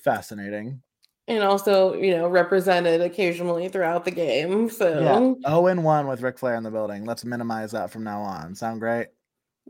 [0.03, 0.81] Fascinating.
[1.27, 4.69] And also, you know, represented occasionally throughout the game.
[4.69, 5.33] So Yeah.
[5.45, 7.05] Oh and one with Ric Flair in the building.
[7.05, 8.53] Let's minimize that from now on.
[8.55, 9.07] Sound great?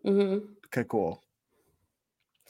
[0.05, 0.45] Mm-hmm.
[0.67, 1.23] Okay, cool.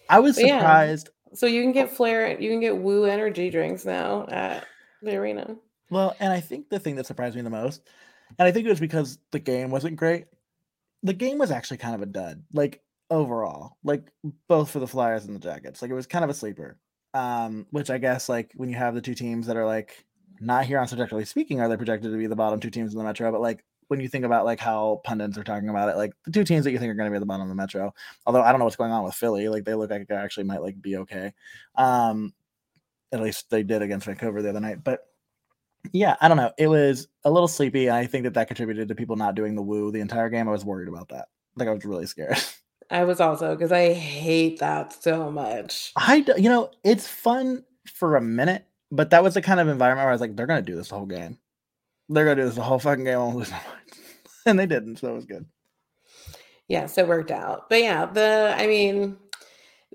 [0.09, 0.59] I was But yeah.
[0.59, 1.09] surprised.
[1.33, 4.65] so you can get Flair, you can get woo energy drinks now at
[5.01, 5.55] the arena.
[5.89, 7.81] Well, and I think the thing that surprised me the most,
[8.39, 10.25] and I think it was because the game wasn't great.
[11.03, 14.09] The game was actually kind of a dud, like overall, like
[14.47, 15.81] both for the Flyers and the Jackets.
[15.81, 16.77] Like it was kind of a sleeper.
[17.13, 20.05] Um, which I guess like when you have the two teams that are like
[20.39, 22.97] not here on CBJectively speaking, are they projected to be the bottom two teams in
[22.97, 23.31] the Metro?
[23.31, 26.31] But like when you think about like how pundits are talking about it, like the
[26.31, 27.93] two teams that you think are going to be at the bottom of the Metro.
[28.25, 30.45] Although I don't know what's going on with Philly, like they look like they actually
[30.45, 31.33] might like be okay.
[31.75, 32.33] Um,
[33.11, 35.01] at least they did against Vancouver the other night, but
[35.91, 36.51] yeah, I don't know.
[36.57, 37.89] It was a little sleepy.
[37.89, 40.47] I think that that contributed to people not doing the woo the entire game.
[40.47, 41.27] I was worried about that.
[41.55, 42.37] Like I was really scared.
[42.89, 45.91] I was also because I hate that so much.
[45.95, 50.05] I, you know, it's fun for a minute, but that was the kind of environment
[50.05, 51.37] where I was like, they're gonna do this the whole game.
[52.09, 53.19] They're gonna do this the whole fucking game.
[53.19, 53.91] I'm lose my mind.
[54.45, 55.45] and they didn't, so it was good.
[56.67, 57.69] Yes, it worked out.
[57.69, 59.17] But yeah, the I mean,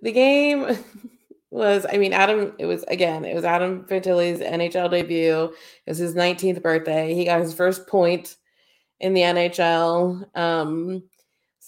[0.02, 0.78] the game
[1.50, 5.44] was I mean, Adam, it was again, it was Adam Fantilli's NHL debut.
[5.86, 7.14] It was his 19th birthday.
[7.14, 8.36] He got his first point
[9.00, 10.36] in the NHL.
[10.36, 11.02] Um,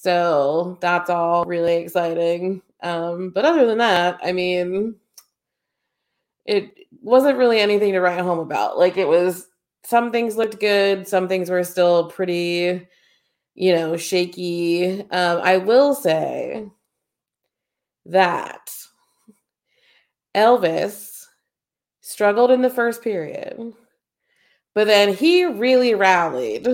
[0.01, 2.63] so that's all really exciting.
[2.83, 4.97] Um, but other than that, I mean,
[6.47, 8.79] it wasn't really anything to write home about.
[8.79, 9.47] Like it was
[9.85, 12.87] some things looked good, some things were still pretty
[13.55, 15.03] you know, shaky.
[15.11, 16.67] Um, I will say
[18.07, 18.71] that
[20.35, 21.27] Elvis
[22.01, 23.75] struggled in the first period,
[24.75, 26.67] but then he really rallied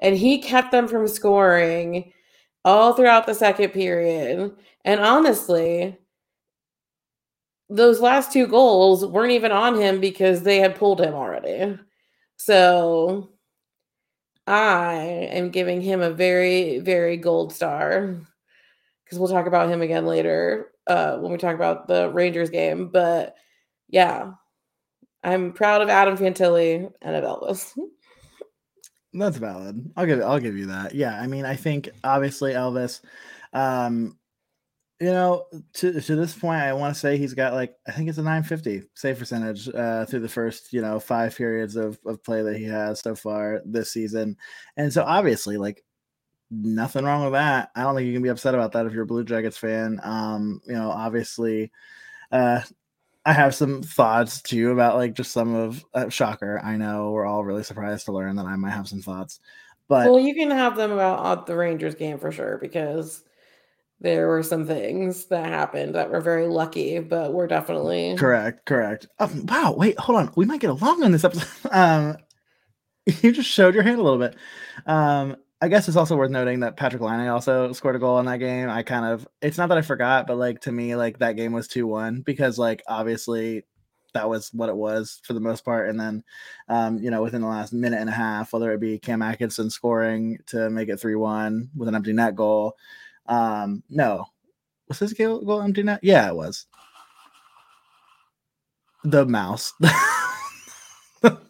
[0.00, 2.12] and he kept them from scoring
[2.64, 4.56] all throughout the second period.
[4.84, 5.98] And honestly,
[7.68, 11.78] those last two goals weren't even on him because they had pulled him already.
[12.36, 13.30] So
[14.46, 14.94] I
[15.32, 18.14] am giving him a very, very gold star
[19.04, 22.88] because we'll talk about him again later uh, when we talk about the Rangers game.
[22.88, 23.36] But
[23.88, 24.32] yeah,
[25.22, 27.76] I'm proud of Adam Fantilli and of Elvis.
[29.14, 29.92] That's valid.
[29.96, 30.94] I'll give I'll give you that.
[30.94, 33.00] Yeah, I mean, I think obviously Elvis,
[33.52, 34.18] um,
[35.00, 38.08] you know, to to this point, I want to say he's got like I think
[38.08, 42.24] it's a 950 save percentage uh, through the first you know five periods of of
[42.24, 44.36] play that he has so far this season,
[44.76, 45.84] and so obviously like
[46.50, 47.70] nothing wrong with that.
[47.76, 50.00] I don't think you can be upset about that if you're a Blue Jackets fan.
[50.02, 51.70] Um, you know, obviously,
[52.32, 52.62] uh,
[53.26, 56.60] I have some thoughts too about like just some of uh, shocker.
[56.62, 59.40] I know we're all really surprised to learn that I might have some thoughts,
[59.88, 63.24] but well, you can have them about uh, the Rangers game for sure because
[64.00, 69.06] there were some things that happened that were very lucky, but we're definitely correct, correct.
[69.18, 70.32] Um, wow, wait, hold on.
[70.36, 71.48] We might get along on this episode.
[71.70, 72.16] Um,
[73.06, 74.36] you just showed your hand a little bit.
[74.86, 78.26] Um, I guess it's also worth noting that Patrik Laine also scored a goal in
[78.26, 78.68] that game.
[78.68, 81.54] I kind of it's not that I forgot, but like to me, like that game
[81.54, 83.64] was 2-1 because like obviously
[84.12, 85.88] that was what it was for the most part.
[85.88, 86.22] And then
[86.68, 89.70] um, you know, within the last minute and a half, whether it be Cam Atkinson
[89.70, 92.76] scoring to make it 3-1 with an empty net goal.
[93.24, 94.26] Um, no.
[94.88, 96.00] Was this goal, goal empty net?
[96.02, 96.66] Yeah, it was.
[99.02, 99.72] The mouse.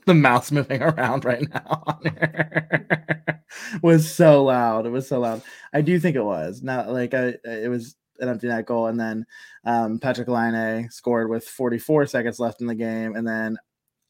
[0.04, 3.24] the mouse moving around right now on here
[3.82, 4.86] was so loud.
[4.86, 5.42] It was so loud.
[5.72, 8.98] I do think it was not like I, it was an empty net goal, and
[8.98, 9.26] then
[9.64, 13.56] um, Patrik Laine scored with 44 seconds left in the game, and then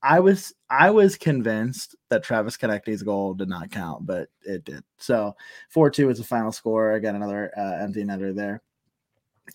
[0.04, 4.84] I was I was convinced that Travis Konecny's goal did not count, but it did.
[4.98, 5.34] So
[5.74, 6.92] 4-2 is the final score.
[6.92, 8.60] Again, another uh, empty netter there.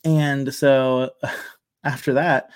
[0.03, 1.11] And so
[1.83, 2.49] after that,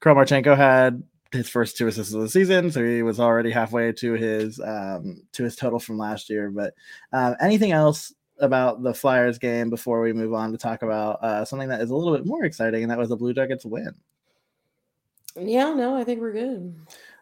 [0.00, 1.02] Kirill Marchenko had
[1.32, 5.22] his first two assists of the season, so he was already halfway to his um,
[5.32, 6.50] to his total from last year.
[6.50, 6.74] But
[7.12, 11.44] uh, anything else about the Flyers game before we move on to talk about uh,
[11.44, 13.94] something that is a little bit more exciting, and that was the Blue Jackets win.
[15.36, 16.74] Yeah, no, I think we're good.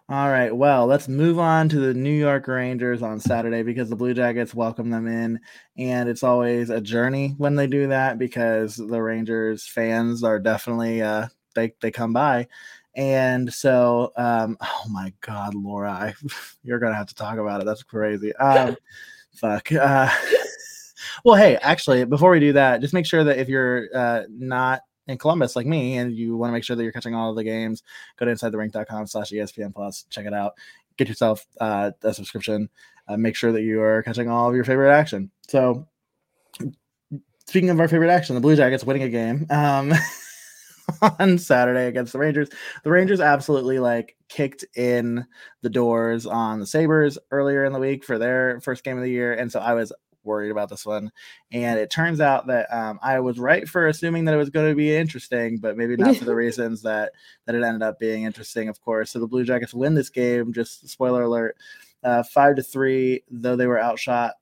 [0.09, 3.97] All right, well, let's move on to the New York Rangers on Saturday because the
[3.97, 5.41] Blue Jackets welcome them in,
[5.77, 11.03] and it's always a journey when they do that because the Rangers fans are definitely
[11.03, 12.47] uh, they they come by,
[12.97, 16.15] and so um, oh my God, Laura, I,
[16.65, 17.65] you're gonna have to talk about it.
[17.65, 18.35] That's crazy.
[18.37, 18.77] Um,
[19.33, 19.71] fuck.
[19.71, 20.13] Uh,
[21.25, 24.81] well, hey, actually, before we do that, just make sure that if you're uh, not
[25.07, 27.37] in Columbus like me and you want to make sure that you're catching all of
[27.37, 27.83] the games,
[28.17, 30.55] go to insidetherink.com slash ESPN plus, check it out.
[30.97, 32.69] Get yourself uh, a subscription.
[33.07, 35.31] Uh, make sure that you are catching all of your favorite action.
[35.47, 35.87] So
[37.47, 39.93] speaking of our favorite action, the Blue Jackets winning a game um,
[41.21, 42.49] on Saturday against the Rangers.
[42.85, 45.27] The Rangers absolutely like kicked in
[45.63, 49.11] the doors on the Sabres earlier in the week for their first game of the
[49.11, 49.35] year.
[49.35, 49.93] And so I was
[50.27, 51.11] worried about this one.
[51.53, 54.69] And it turns out that um, I was right for assuming that it was going
[54.69, 57.13] to be interesting, but maybe not for the reasons that
[57.47, 58.69] that it ended up being interesting.
[58.69, 60.53] Of course, so the Blue Jackets win this game.
[60.53, 61.57] Just spoiler alert,
[62.03, 63.23] uh, five to three.
[63.31, 64.35] Though they were outshot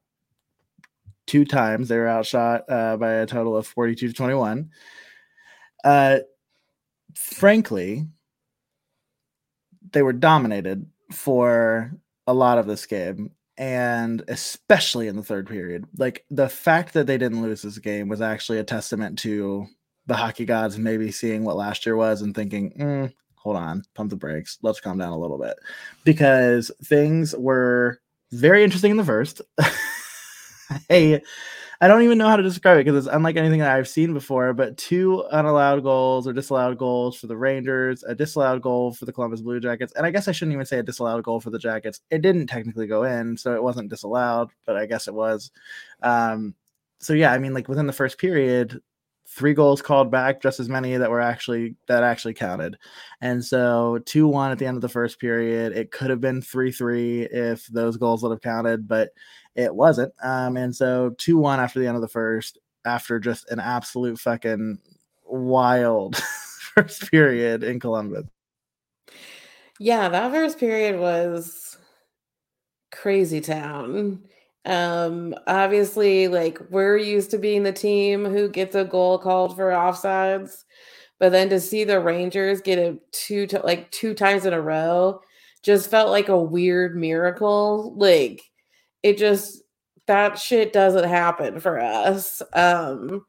[1.27, 4.71] two times, they were outshot uh, by a total of forty-two to twenty-one.
[5.85, 6.21] Uh,
[7.15, 8.07] frankly,
[9.93, 11.93] they were dominated for
[12.27, 15.85] a lot of this game and especially in the third period.
[15.97, 19.67] Like the fact that they didn't lose this game was actually a testament to
[20.07, 24.11] the hockey gods maybe seeing what last year was and thinking, mm, hold on, pump
[24.11, 25.55] the brakes, let's calm down a little bit.
[26.05, 28.01] Because things were
[28.33, 29.41] very interesting in the first.
[30.89, 31.23] hey,
[31.81, 34.15] I don't even know how to describe it because it's unlike anything that I've seen
[34.15, 34.53] before.
[34.53, 39.13] But two unallowed goals or disallowed goals for the Rangers, a disallowed goal for the
[39.13, 41.59] Columbus Blue Jackets, and I guess I shouldn't even say a disallowed goal for the
[41.59, 42.01] Jackets.
[42.11, 45.51] It didn't technically go in, so it wasn't disallowed, but I guess it was.
[46.03, 46.55] Um,
[47.01, 48.81] so yeah, I mean, like within the first period,
[49.35, 52.79] three goals called back, just as many that were actually that actually counted.
[53.21, 55.77] And so 2-1 at the end of the first period.
[55.77, 59.11] It could have been 3-3 if those goals would have counted, but
[59.57, 60.13] it wasn't.
[60.23, 64.79] Um, and so 2-1 after the end of the first, after just an absolute fucking
[65.25, 66.17] wild
[66.77, 68.27] first period in Columbus.
[69.81, 71.77] Yeah, that first period was
[72.93, 74.23] crazy town.
[74.67, 79.71] Um, obviously, like we're used to being the team who gets a goal called for
[79.71, 80.65] offsides,
[81.19, 84.61] but then to see the Rangers get it two to like two times in a
[84.61, 85.21] row
[85.63, 87.95] just felt like a weird miracle.
[87.97, 88.43] Like
[89.03, 89.63] it just
[90.07, 92.43] that shit doesn't happen for us.
[92.53, 93.25] Um,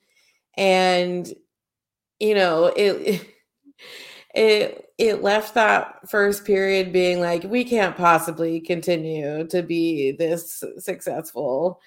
[0.58, 1.32] and
[2.19, 3.28] you know it
[4.36, 10.63] it it left that first period being like we can't possibly continue to be this
[10.78, 11.80] successful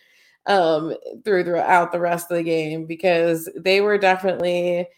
[0.47, 4.89] um through throughout the rest of the game because they were definitely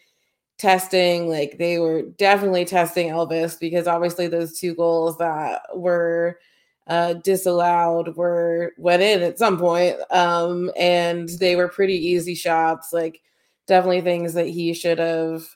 [0.58, 6.38] testing like they were definitely testing Elvis because obviously those two goals that were
[6.86, 12.92] uh, disallowed were went in at some point um and they were pretty easy shots
[12.92, 13.20] like
[13.66, 15.46] definitely things that he should have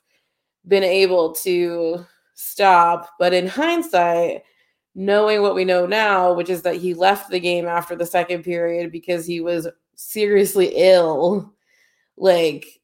[0.67, 3.11] been able to stop.
[3.19, 4.43] But in hindsight,
[4.95, 8.45] knowing what we know now, which is that he left the game after the second
[8.45, 11.53] period because he was seriously ill,
[12.17, 12.81] like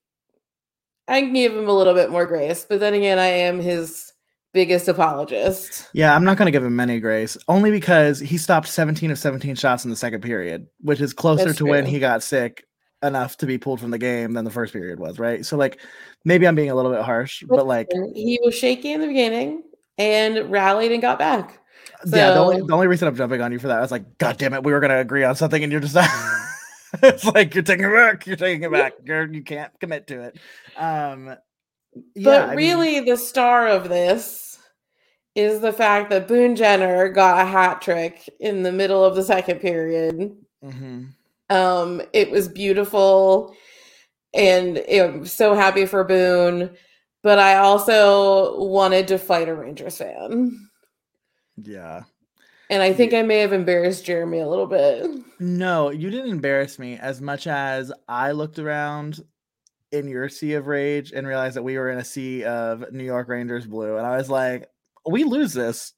[1.08, 2.64] I can give him a little bit more grace.
[2.68, 4.12] But then again, I am his
[4.52, 5.88] biggest apologist.
[5.92, 9.18] Yeah, I'm not going to give him any grace, only because he stopped 17 of
[9.18, 11.70] 17 shots in the second period, which is closer That's to true.
[11.70, 12.64] when he got sick
[13.02, 15.44] enough to be pulled from the game than the first period was, right?
[15.44, 15.80] So like
[16.24, 19.62] maybe I'm being a little bit harsh, but like he was shaky in the beginning
[19.98, 21.58] and rallied and got back.
[22.04, 23.90] So, yeah, the only the only reason I'm jumping on you for that, I was
[23.90, 25.96] like, God damn it, we were gonna agree on something and you're just
[27.02, 28.94] it's like you're taking it back, you're taking it back.
[29.04, 30.38] You're you can't commit to it.
[30.76, 31.36] Um
[32.14, 34.58] yeah, but really mean, the star of this
[35.34, 39.22] is the fact that Boone Jenner got a hat trick in the middle of the
[39.22, 40.36] second period.
[40.64, 41.06] Mm-hmm.
[41.50, 43.54] Um, it was beautiful,
[44.32, 46.70] and I'm so happy for Boone.
[47.22, 50.70] But I also wanted to fight a Rangers fan.
[51.62, 52.04] Yeah,
[52.70, 55.06] And I think I may have embarrassed Jeremy a little bit.
[55.38, 59.20] No, you didn't embarrass me as much as I looked around
[59.92, 63.04] in your sea of rage and realized that we were in a sea of New
[63.04, 63.98] York Rangers blue.
[63.98, 64.68] And I was like,
[65.04, 65.92] we lose this.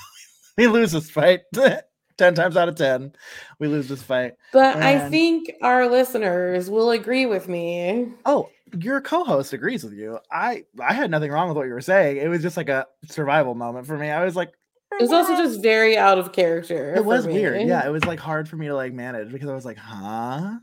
[0.56, 1.40] we lose this fight.
[2.22, 3.12] 10 times out of 10.
[3.58, 4.34] We lose this fight.
[4.52, 4.84] But and...
[4.84, 8.12] I think our listeners will agree with me.
[8.24, 8.48] Oh,
[8.78, 10.20] your co-host agrees with you.
[10.30, 12.18] I I had nothing wrong with what you were saying.
[12.18, 14.08] It was just like a survival moment for me.
[14.08, 14.50] I was like,
[14.92, 16.94] eh, it was also just very out of character.
[16.94, 17.32] It was me.
[17.32, 17.66] weird.
[17.66, 20.58] Yeah, it was like hard for me to like manage because I was like, huh?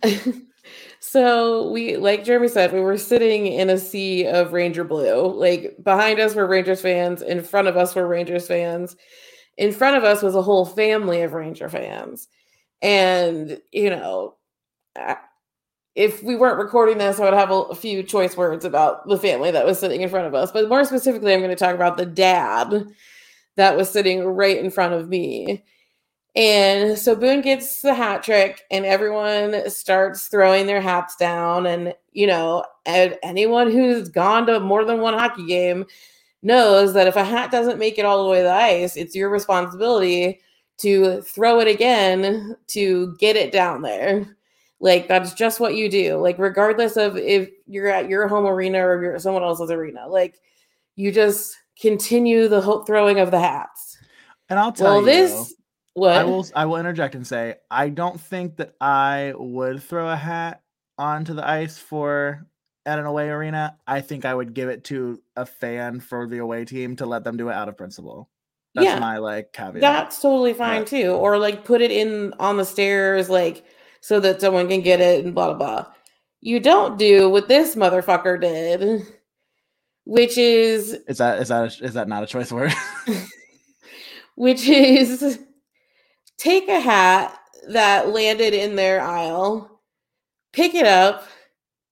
[1.01, 5.27] so we like Jeremy said, we were sitting in a sea of Ranger blue.
[5.37, 8.95] Like behind us were Rangers fans, in front of us were Rangers fans.
[9.59, 12.29] In front of us was a whole family of Ranger fans.
[12.81, 14.35] And, you know,
[15.95, 19.51] if we weren't recording this, I would have a, few choice words about the family
[19.51, 20.53] that was sitting in front of us.
[20.53, 22.87] But more specifically, I'm going to talk about the dad
[23.57, 25.65] that was sitting right in front of me.
[26.37, 31.65] And so Boone gets the hat trick, and everyone starts throwing their hats down.
[31.65, 35.85] And, you know, anyone who's gone to more than one hockey game
[36.41, 39.15] knows that if a hat doesn't make it all the way to the ice, it's
[39.15, 40.39] your responsibility
[40.77, 44.37] to throw it again to get it down there.
[44.79, 46.17] Like that's just what you do.
[46.17, 50.39] Like regardless of if you're at your home arena or you're someone else's arena, like
[50.95, 53.97] you just continue the hope throwing of the hats.
[54.47, 55.53] And I'll tell well, you, this
[55.93, 60.09] what I will I will interject and say I don't think that I would throw
[60.09, 60.61] a hat
[60.97, 62.45] onto the ice for
[62.85, 63.77] at an away arena.
[63.87, 67.23] I think I would give it to a fan for the away team to let
[67.23, 68.29] them do it out of principle.
[68.75, 69.81] That's yeah, my like caveat.
[69.81, 71.11] That's totally fine too.
[71.11, 73.65] Or like put it in on the stairs, like
[74.01, 75.93] so that someone can get it and blah blah blah.
[76.41, 79.05] You don't do what this motherfucker did
[80.09, 82.73] which is is that is that a, is that not a choice word?
[84.35, 85.39] which is
[86.39, 89.81] take a hat that landed in their aisle,
[90.51, 91.27] pick it up,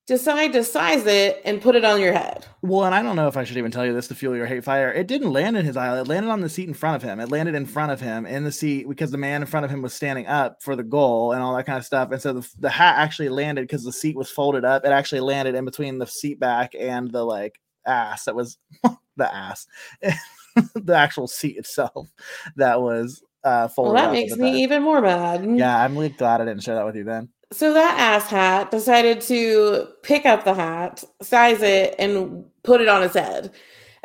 [0.07, 2.45] decide to size it, and put it on your head.
[2.61, 4.45] Well, and I don't know if I should even tell you this to fuel your
[4.45, 4.91] hate fire.
[4.91, 5.95] It didn't land in his aisle.
[6.01, 7.19] It landed on the seat in front of him.
[7.19, 9.71] It landed in front of him in the seat because the man in front of
[9.71, 12.11] him was standing up for the goal and all that kind of stuff.
[12.11, 14.85] And so the, the hat actually landed because the seat was folded up.
[14.85, 18.57] It actually landed in between the seat back and the like ass that was
[19.17, 19.65] the ass
[20.75, 22.07] the actual seat itself
[22.55, 23.95] that was uh folded up.
[23.95, 26.85] well that makes me even more mad yeah i'm really glad i didn't share that
[26.85, 31.95] with you then so that ass hat decided to pick up the hat size it
[31.97, 33.51] and put it on his head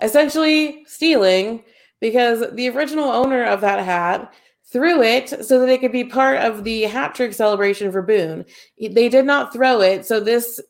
[0.01, 1.63] essentially stealing
[2.01, 4.33] because the original owner of that hat
[4.65, 8.45] threw it so that it could be part of the hat trick celebration for Boone.
[8.81, 10.61] They did not throw it so this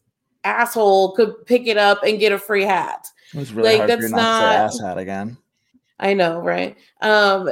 [0.44, 3.06] asshole could pick it up and get a free hat.
[3.32, 5.38] It's really like, hard that's not, not ass hat again.
[6.00, 6.76] I know, right?
[7.00, 7.48] Um,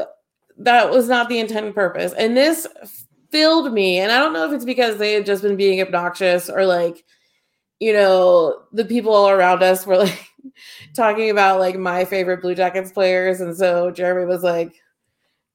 [0.59, 2.13] that was not the intended purpose.
[2.13, 2.67] And this
[3.31, 3.99] filled me.
[3.99, 7.05] And I don't know if it's because they had just been being obnoxious or like,
[7.79, 10.27] you know, the people all around us were like
[10.95, 13.41] talking about like my favorite Blue Jackets players.
[13.41, 14.75] And so Jeremy was like,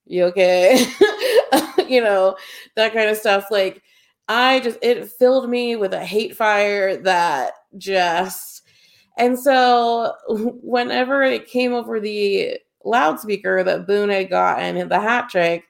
[0.06, 0.86] You okay?
[1.88, 2.36] you know,
[2.76, 3.48] that kind of stuff.
[3.52, 3.82] Like,
[4.28, 8.64] I just, it filled me with a hate fire that just,
[9.18, 15.66] and so whenever it came over the loudspeaker that Boone had gotten the hat trick,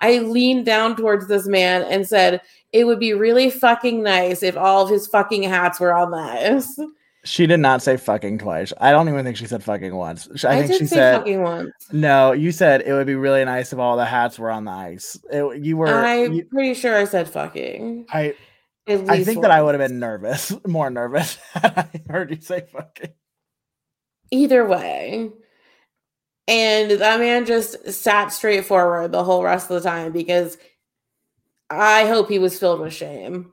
[0.00, 2.40] I leaned down towards this man and said,
[2.72, 6.78] It would be really fucking nice if all of his fucking hats were on this.
[7.24, 8.72] She did not say fucking twice.
[8.80, 10.26] I don't even think she said fucking once.
[10.44, 11.72] I, I think she said fucking once.
[11.92, 14.70] No, you said it would be really nice if all the hats were on the
[14.70, 15.18] ice.
[15.30, 15.88] It, you were.
[15.88, 18.06] I'm you, pretty sure I said fucking.
[18.10, 18.34] I.
[18.88, 19.40] I think once.
[19.42, 21.38] that I would have been nervous, more nervous.
[21.54, 23.12] I heard you say fucking.
[24.32, 25.30] Either way,
[26.50, 30.58] and that man just sat straight forward the whole rest of the time because
[31.70, 33.52] I hope he was filled with shame.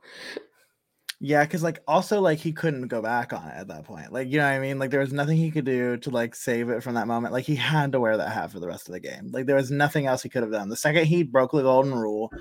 [1.20, 4.12] Yeah, because like also like he couldn't go back on it at that point.
[4.12, 4.80] Like, you know what I mean?
[4.80, 7.32] Like there was nothing he could do to like save it from that moment.
[7.32, 9.30] Like he had to wear that hat for the rest of the game.
[9.30, 10.68] Like there was nothing else he could have done.
[10.68, 12.32] The second he broke the golden rule,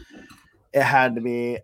[0.74, 1.60] it had to be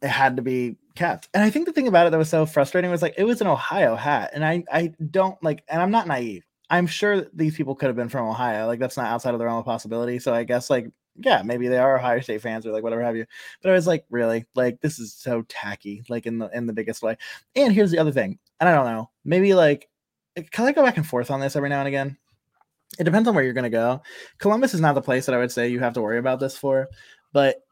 [0.00, 1.28] it had to be kept.
[1.34, 3.42] And I think the thing about it that was so frustrating was like it was
[3.42, 4.30] an Ohio hat.
[4.32, 6.47] And I I don't like and I'm not naive.
[6.70, 8.66] I'm sure these people could have been from Ohio.
[8.66, 10.18] Like that's not outside of the realm of possibility.
[10.18, 10.90] So I guess like
[11.20, 13.26] yeah, maybe they are Ohio State fans or like whatever have you.
[13.62, 16.72] But I was like, really, like this is so tacky, like in the in the
[16.72, 17.16] biggest way.
[17.56, 19.88] And here's the other thing, and I don't know, maybe like
[20.36, 22.16] eh, can I go back and forth on this every now and again?
[22.98, 24.02] It depends on where you're gonna go.
[24.38, 26.56] Columbus is not the place that I would say you have to worry about this
[26.56, 26.88] for,
[27.32, 27.62] but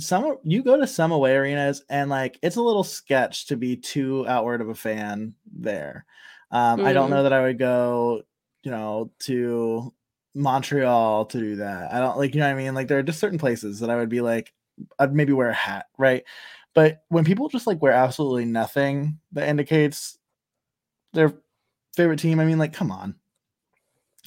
[0.00, 3.76] some you go to some away arenas and like it's a little sketch to be
[3.76, 6.04] too outward of a fan there.
[6.50, 6.84] Um, mm.
[6.84, 7.22] I don't know mm.
[7.24, 8.22] that I would go,
[8.62, 9.92] you know, to
[10.34, 11.92] Montreal to do that.
[11.92, 12.74] I don't like you know what I mean.
[12.74, 14.52] Like there are just certain places that I would be like,
[14.98, 16.24] I'd maybe wear a hat, right?
[16.74, 20.18] But when people just like wear absolutely nothing that indicates
[21.12, 21.34] their
[21.96, 23.14] favorite team, I mean, like, come on.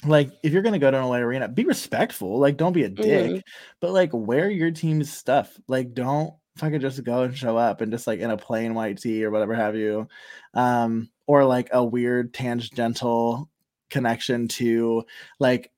[0.04, 2.38] Like, if you're gonna go to an LA arena, be respectful.
[2.38, 3.42] Like, don't be a dick, Mhm.
[3.80, 5.58] but like wear your team's stuff.
[5.68, 9.00] Like, don't fucking just go and show up and just like in a plain white
[9.00, 10.08] tee or whatever have you.
[10.54, 13.48] Um, or like a weird tangential
[13.90, 15.04] connection to
[15.38, 15.70] like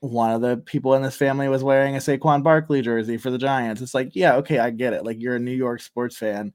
[0.00, 3.38] one of the people in this family was wearing a Saquon Barkley jersey for the
[3.38, 3.80] Giants.
[3.80, 5.04] It's like, yeah, okay, I get it.
[5.04, 6.52] Like you're a New York sports fan.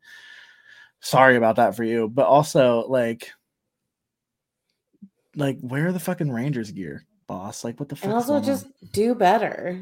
[0.99, 3.31] Sorry about that for you, but also like,
[5.35, 7.63] like wear the fucking Rangers gear, boss.
[7.63, 8.05] Like what the fuck?
[8.05, 8.45] And also going on?
[8.45, 9.79] just do better.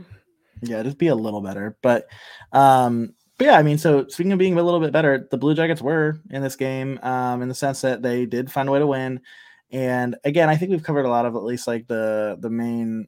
[0.61, 1.77] yeah, just be a little better.
[1.81, 2.07] But
[2.51, 5.55] um, but yeah, I mean, so speaking of being a little bit better, the Blue
[5.55, 8.79] Jackets were in this game, um, in the sense that they did find a way
[8.79, 9.21] to win.
[9.71, 13.07] And again, I think we've covered a lot of at least like the the main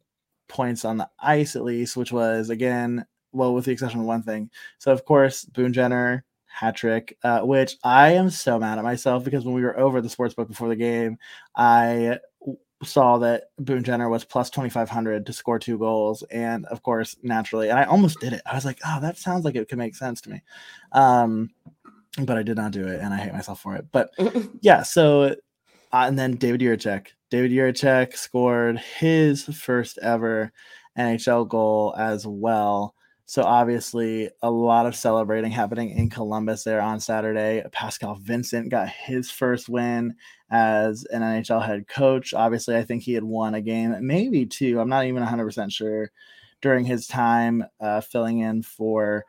[0.49, 4.23] points on the ice, at least, which was again, well, with the exception of one
[4.23, 4.49] thing.
[4.79, 9.23] So of course, Boone Jenner hat trick, uh, which I am so mad at myself
[9.23, 11.17] because when we were over the sports book before the game,
[11.55, 12.19] I
[12.83, 16.23] saw that Boone Jenner was plus 2500 to score two goals.
[16.29, 18.41] And of course, naturally, and I almost did it.
[18.45, 20.43] I was like, oh, that sounds like it could make sense to me.
[20.91, 21.49] Um,
[22.23, 23.85] but I did not do it and I hate myself for it.
[23.91, 24.11] But
[24.61, 25.35] yeah, so
[25.91, 27.07] uh, and then David Jiricek.
[27.29, 30.51] David Jiricek scored his first ever
[30.97, 32.95] NHL goal as well.
[33.29, 37.61] So obviously a lot of celebrating happening in Columbus there on Saturday.
[37.73, 40.15] Pascal Vincent got his first win
[40.49, 42.33] as an NHL head coach.
[42.33, 44.79] Obviously, I think he had won a game, maybe two.
[44.79, 46.09] I'm not even 100% sure
[46.61, 49.25] during his time uh, filling in for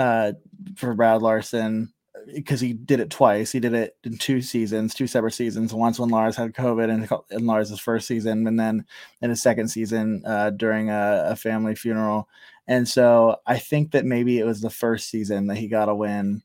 [0.00, 0.32] uh,
[0.74, 1.92] for Brad Larsen
[2.34, 3.52] because he did it twice.
[3.52, 5.74] He did it in two seasons, two separate seasons.
[5.74, 8.84] Once when Lars had COVID in, in Lars's first season, and then
[9.20, 12.28] in his second season uh, during a, a family funeral.
[12.66, 15.94] And so I think that maybe it was the first season that he got a
[15.94, 16.42] win.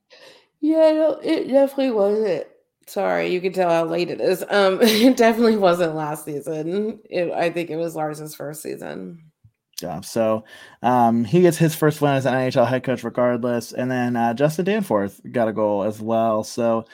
[0.61, 2.47] Yeah, no, it definitely wasn't.
[2.87, 4.43] Sorry, you can tell how late it is.
[4.49, 7.01] Um, it definitely wasn't last season.
[7.09, 9.32] It, I think it was Lars's first season.
[9.83, 10.45] Yeah, so
[10.81, 13.73] um, he gets his first win as an NHL head coach, regardless.
[13.73, 16.43] And then uh, Justin Danforth got a goal as well.
[16.45, 16.85] So,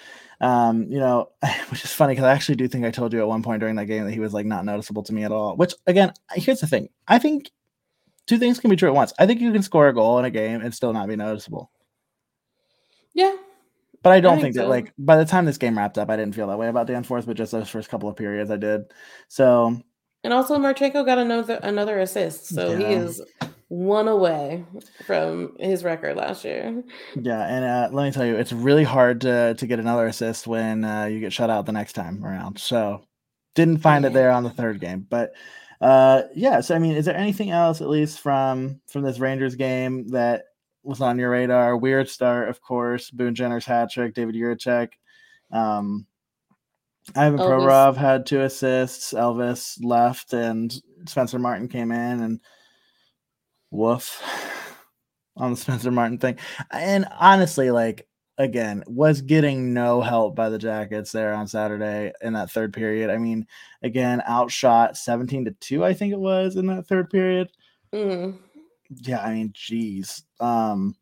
[0.41, 1.29] um, you know,
[1.69, 3.75] which is funny because I actually do think I told you at one point during
[3.75, 5.55] that game that he was like not noticeable to me at all.
[5.55, 7.51] Which, again, here's the thing: I think
[8.27, 9.13] two things can be true at once.
[9.19, 11.71] I think you can score a goal in a game and still not be noticeable.
[13.13, 13.35] Yeah,
[14.03, 16.15] But I don't think think, that like by the time this game wrapped up, I
[16.15, 17.25] didn't feel that way about Danforth.
[17.25, 18.93] But just those first couple of periods, I did.
[19.27, 19.81] So
[20.23, 23.21] and also Marchenko got another another assist, so he is
[23.69, 24.65] one away
[25.05, 26.83] from his record last year.
[27.15, 30.47] Yeah, and uh, let me tell you, it's really hard to to get another assist
[30.47, 32.59] when uh, you get shut out the next time around.
[32.59, 33.03] So
[33.55, 35.33] didn't find it there on the third game, but
[35.81, 36.61] uh, yeah.
[36.61, 40.45] So I mean, is there anything else, at least from from this Rangers game, that
[40.83, 41.77] was on your radar?
[41.77, 43.11] Weird start, of course.
[43.11, 44.89] Boone Jenner's hat trick, David Jiricek.
[45.51, 46.05] Um,
[47.15, 47.47] Ivan Elvis.
[47.47, 49.13] Provorov had two assists.
[49.13, 50.73] Elvis left, and
[51.07, 52.39] Spencer Martin came in, and
[53.71, 54.21] woof
[55.37, 56.37] on the Spencer Martin thing.
[56.71, 58.07] And honestly, like
[58.39, 63.09] again, was getting no help by the Jackets there on Saturday in that third period.
[63.09, 63.45] I mean,
[63.83, 67.49] again, outshot 17 to 2, I think it was in that third period.
[67.93, 68.39] Mm.
[68.89, 70.23] Yeah, I mean, geez.
[70.39, 70.95] Um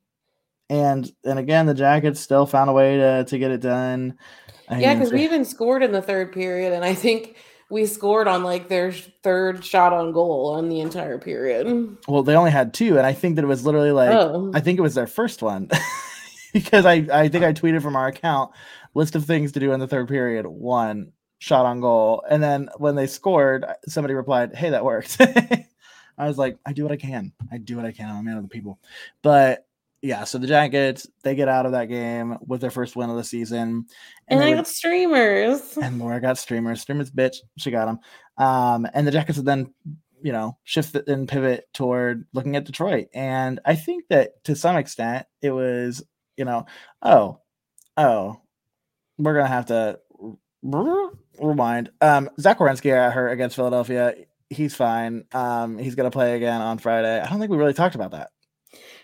[0.69, 4.17] and and again, the Jackets still found a way to to get it done.
[4.67, 7.35] I Yeah, because we even scored in the third period, and I think
[7.69, 11.97] we scored on like their third shot on goal on the entire period.
[12.07, 14.59] well, they only had two, and I think that it was literally like oh, I
[14.59, 15.69] think it was their first one
[16.53, 18.51] because I, I think I tweeted from our account
[18.93, 20.47] list of things to do in the third period.
[20.47, 25.17] One shot on goal, and then when they scored, somebody replied, "Hey, that worked."
[26.17, 27.31] I was like, "I do what I can.
[27.51, 28.09] I do what I can.
[28.09, 28.79] I'm a man of the people."
[29.21, 29.66] But
[30.07, 33.17] yeah, so the Jackets they get out of that game with their first win of
[33.17, 33.85] the season,
[34.29, 35.77] and they I got streamers.
[35.77, 36.79] and Laura got streamers.
[36.81, 37.99] Streamers, bitch, she got them.
[38.37, 39.73] Um, and the Jackets would then,
[40.23, 43.09] you know, shift and pivot toward looking at Detroit.
[43.13, 46.01] And I think that to some extent it was,
[46.37, 46.67] you know,
[47.01, 47.41] oh,
[47.97, 48.39] oh,
[49.17, 49.99] we're gonna have to
[50.63, 51.91] rewind.
[51.99, 54.15] Um, Zach Werenski got hurt against Philadelphia.
[54.49, 55.25] He's fine.
[55.33, 57.19] Um, he's gonna play again on Friday.
[57.19, 58.29] I don't think we really talked about that.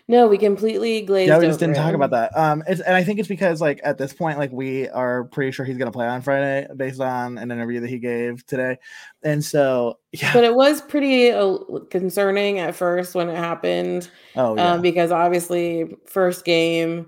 [0.10, 1.30] No, we completely glazed.
[1.30, 2.38] Yeah, we just didn't talk about that.
[2.38, 5.52] Um, it's, and I think it's because like at this point, like we are pretty
[5.52, 8.78] sure he's gonna play on Friday based on an interview that he gave today,
[9.24, 10.34] and so yeah.
[10.34, 11.58] But it was pretty uh,
[11.90, 14.74] concerning at first when it happened, oh yeah.
[14.74, 17.08] um, because obviously, first game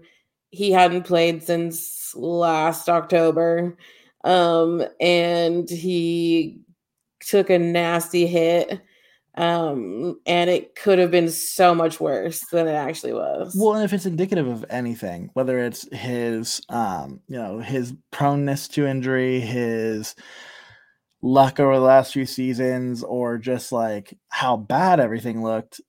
[0.51, 3.77] he hadn't played since last October,
[4.23, 6.61] um, and he
[7.19, 8.81] took a nasty hit
[9.37, 13.55] Um, and it could have been so much worse than it actually was.
[13.57, 18.69] Well, and if it's indicative of anything, whether it's his, um, you know, his proneness
[18.69, 20.15] to injury, his
[21.21, 25.81] luck over the last few seasons, or just like how bad everything looked,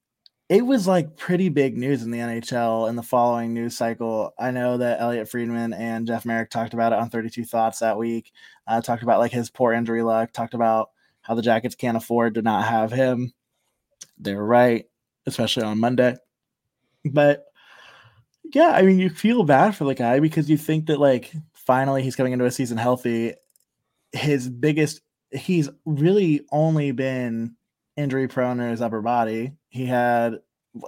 [0.49, 4.33] it was like pretty big news in the NHL in the following news cycle.
[4.39, 7.97] I know that Elliotte Friedman and Jeff Marek talked about it on 32 Thoughts that
[7.97, 8.31] week.
[8.65, 10.89] Uh, talked about like his poor injury luck, talked about
[11.21, 13.33] how the Jackets can't afford to not have him.
[14.19, 14.85] They were right,
[15.25, 16.15] especially on Monday.
[17.05, 17.45] But
[18.53, 22.01] yeah, I mean, you feel bad for the guy because you think that like finally
[22.03, 23.33] he's coming into a season healthy.
[24.13, 25.01] His biggest,
[25.31, 27.55] he's really only been
[27.97, 29.53] injury prone in his upper body.
[29.69, 30.39] He had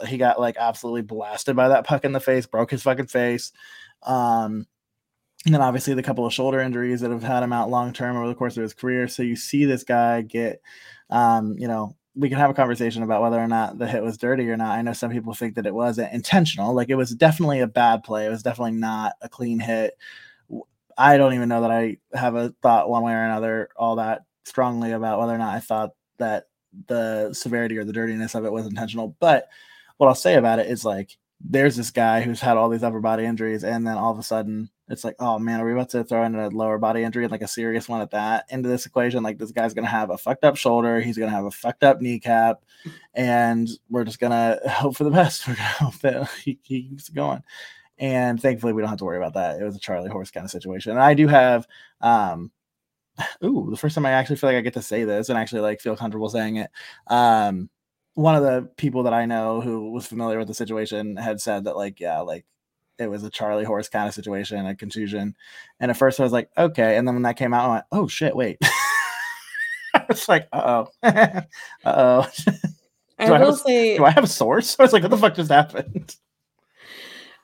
[0.08, 3.52] he got like absolutely blasted by that puck in the face, broke his fucking face.
[4.04, 4.68] Um
[5.46, 8.18] and then obviously the couple of shoulder injuries that have had him out long term
[8.18, 9.08] over the course of his career.
[9.08, 10.62] So you see this guy get
[11.10, 14.18] um, you know, we can have a conversation about whether or not the hit was
[14.18, 14.78] dirty or not.
[14.78, 16.74] I know some people think that it wasn't intentional.
[16.74, 18.26] Like it was definitely a bad play.
[18.26, 19.98] It was definitely not a clean hit.
[20.98, 24.24] I don't even know that I have a thought one way or another all that
[24.44, 26.48] strongly about whether or not I thought that
[26.88, 29.16] the severity or the dirtiness of it was intentional.
[29.22, 29.48] But
[29.96, 33.00] what I'll say about it is like there's this guy who's had all these upper
[33.00, 35.90] body injuries, and then all of a sudden it's like, oh man, are we about
[35.90, 38.68] to throw in a lower body injury, and like a serious one at that, into
[38.68, 39.24] this equation?
[39.24, 42.02] Like this guy's gonna have a fucked up shoulder, he's gonna have a fucked up
[42.02, 42.64] kneecap,
[43.14, 45.48] and we're just gonna hope for the best.
[45.48, 47.44] We're gonna hope that he, keeps going.
[47.98, 49.60] And thankfully, we don't have to worry about that.
[49.60, 50.92] It was a Charlie horse kind of situation.
[50.94, 51.68] And I do have
[52.02, 52.52] um,
[53.44, 55.62] ooh, the first time I actually feel like I get to say this and actually
[55.62, 56.70] like feel comfortable saying it.
[57.08, 57.70] Um,
[58.16, 61.66] one of the people that I know who was familiar with the situation had said
[61.66, 62.46] that like, yeah, like
[63.00, 65.36] it was a Charlie horse kind of situation, a contusion.
[65.80, 66.98] And at first I was like, okay.
[66.98, 68.58] And then when that came out, I went, oh shit, wait.
[69.94, 70.92] I was like, uh oh.
[71.04, 71.42] uh
[71.86, 72.28] oh.
[73.20, 74.76] I will say, do I have a source?
[74.80, 76.16] I was like, what the fuck just happened?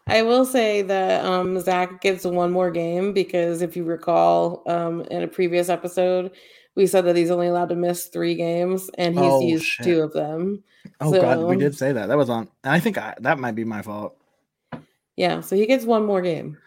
[0.08, 5.01] I will say that um, Zach gets one more game because if you recall, um,
[5.10, 6.32] in a previous episode,
[6.76, 9.86] we said that he's only allowed to miss three games, and he's oh, used shit.
[9.86, 10.64] two of them.
[11.01, 12.08] Oh so, god, we did say that.
[12.08, 12.49] That was on.
[12.64, 14.16] I think I, that might be my fault.
[15.16, 16.57] Yeah, so he gets one more game.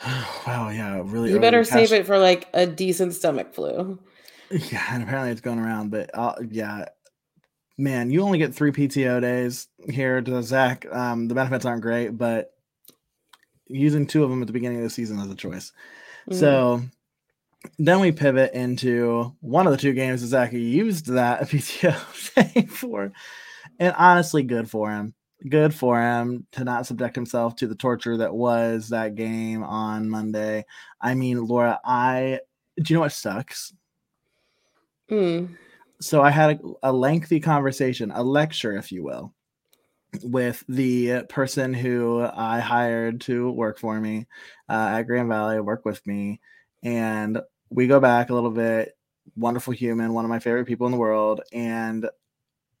[0.46, 1.30] wow, yeah, really.
[1.30, 3.98] You better save it for like a decent stomach flu.
[4.70, 6.84] Yeah, and apparently it's going around, but uh, yeah,
[7.78, 10.84] man, you only get three PTO days here to Zach.
[10.92, 12.52] Um, the benefits aren't great, but
[13.66, 15.72] using two of them at the beginning of the season as a choice.
[16.30, 16.34] Mm.
[16.34, 16.82] So
[17.78, 22.66] then we pivot into one of the two games that Zach used that PTO thing
[22.68, 23.12] for.
[23.78, 25.14] And honestly, good for him.
[25.48, 30.08] Good for him to not subject himself to the torture that was that game on
[30.08, 30.64] Monday.
[31.00, 32.40] I mean, Laura, I
[32.80, 33.72] do you know what sucks?
[35.10, 35.56] Mm.
[36.00, 39.34] So I had a, a lengthy conversation, a lecture, if you will,
[40.22, 44.26] with the person who I hired to work for me
[44.68, 46.40] uh, at Grand Valley, work with me,
[46.82, 47.40] and
[47.70, 48.96] we go back a little bit.
[49.36, 52.08] Wonderful human, one of my favorite people in the world, and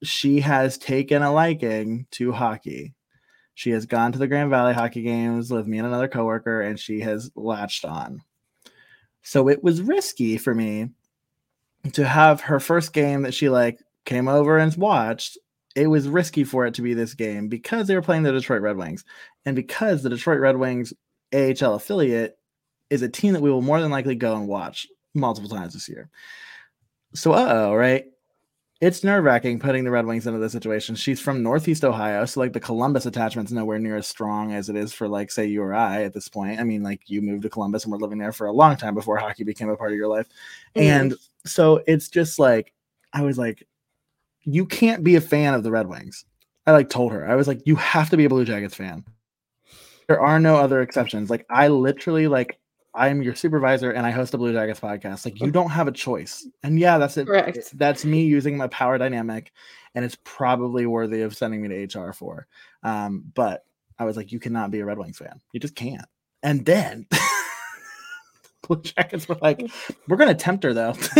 [0.02, 2.94] she has taken a liking to hockey.
[3.54, 6.78] She has gone to the Grand Valley hockey games with me and another coworker, and
[6.78, 8.22] she has latched on.
[9.22, 10.90] So it was risky for me
[11.92, 15.38] to have her first game that she like came over and watched
[15.74, 18.62] it was risky for it to be this game because they were playing the Detroit
[18.62, 19.04] Red Wings,
[19.44, 20.92] and because the Detroit Red Wings
[21.32, 22.38] AHL affiliate
[22.90, 25.88] is a team that we will more than likely go and watch multiple times this
[25.88, 26.10] year.
[27.14, 28.06] So, uh oh, right?
[28.82, 30.96] It's nerve wracking putting the Red Wings into this situation.
[30.96, 34.74] She's from Northeast Ohio, so like the Columbus attachment's nowhere near as strong as it
[34.74, 36.58] is for like say you or I at this point.
[36.58, 38.96] I mean, like you moved to Columbus and we're living there for a long time
[38.96, 40.26] before hockey became a part of your life,
[40.74, 40.80] mm-hmm.
[40.80, 41.14] and
[41.46, 42.72] so it's just like
[43.12, 43.68] I was like,
[44.42, 46.24] you can't be a fan of the Red Wings.
[46.66, 47.30] I like told her.
[47.30, 49.04] I was like, you have to be a Blue Jackets fan.
[50.08, 51.30] There are no other exceptions.
[51.30, 52.58] Like I literally like
[52.94, 55.24] I'm your supervisor and I host a Blue Jackets podcast.
[55.24, 56.46] Like you don't have a choice.
[56.62, 57.26] And yeah, that's it.
[57.26, 57.76] Correct.
[57.78, 59.52] That's me using my power dynamic,
[59.94, 62.46] and it's probably worthy of sending me to HR for.
[62.82, 63.64] Um, but
[63.98, 65.40] I was like, you cannot be a Red Wings fan.
[65.52, 66.04] You just can't.
[66.42, 67.06] And then
[68.68, 69.70] Blue Jackets were like,
[70.08, 70.94] we're gonna tempt her though.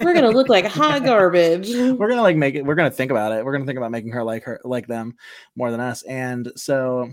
[0.00, 1.68] we're gonna look like hot garbage.
[1.70, 2.64] We're gonna like make it.
[2.64, 3.44] We're gonna think about it.
[3.44, 5.16] We're gonna think about making her like her like them
[5.54, 6.02] more than us.
[6.02, 7.12] And so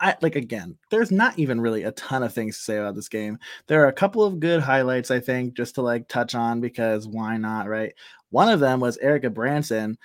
[0.00, 3.08] I like again, there's not even really a ton of things to say about this
[3.08, 3.38] game.
[3.66, 7.06] There are a couple of good highlights, I think, just to like touch on because
[7.08, 7.92] why not, right?
[8.30, 9.96] One of them was Erik Gudbranson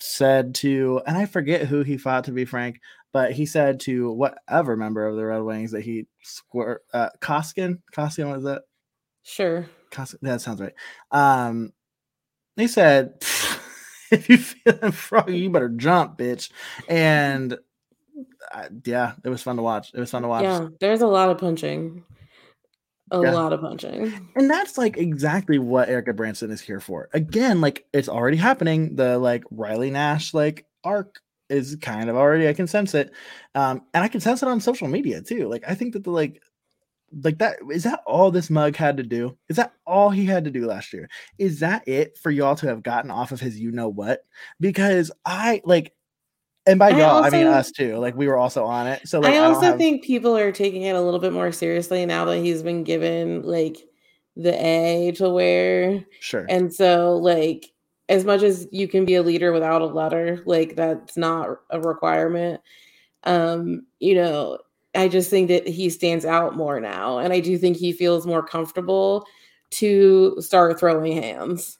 [0.00, 2.80] said to, and I forget who he fought to be frank,
[3.12, 7.80] but he said to whatever member of the Red Wings that he squirt uh Kostin,
[7.94, 8.62] Kostin was it?
[9.22, 9.66] Sure
[10.22, 10.74] that sounds right.
[11.10, 11.72] Um,
[12.56, 13.14] They said,
[14.10, 16.50] if you feel froggy, you better jump, bitch.
[16.88, 17.56] And
[18.52, 19.92] uh, yeah, it was fun to watch.
[19.94, 20.44] It was fun to watch.
[20.44, 22.04] Yeah, there's a lot of punching.
[23.10, 23.32] A Yeah.
[23.32, 24.30] lot of punching.
[24.36, 27.08] And that's like exactly what Erik Gudbranson is here for.
[27.14, 28.96] Again, like it's already happening.
[28.96, 33.10] The like Riley Nash like arc is kind of already I can sense it.
[33.54, 35.48] Um, and I can sense it on social media too.
[35.48, 36.42] Like I think that the like
[37.22, 39.36] like that is that all this mug had to do?
[39.48, 41.08] Is that all he had to do last year?
[41.38, 44.26] Is that it for y'all to have gotten off of his you know what?
[44.60, 45.94] Because I like
[46.68, 47.96] and by I y'all, I mean us too.
[47.96, 49.06] Like we were also on it.
[49.08, 52.04] So like I also have- think people are taking it a little bit more seriously
[52.06, 53.78] now that he's been given like
[54.36, 56.04] the A to wear.
[56.20, 56.46] sure.
[56.48, 57.72] And so, like,
[58.08, 61.80] as much as you can be a leader without a letter, like, that's not a
[61.80, 62.60] requirement.
[63.24, 64.58] Um, you know,
[64.94, 67.18] I just think that he stands out more now.
[67.18, 69.26] And I do think he feels more comfortable
[69.70, 71.76] to start throwing hands.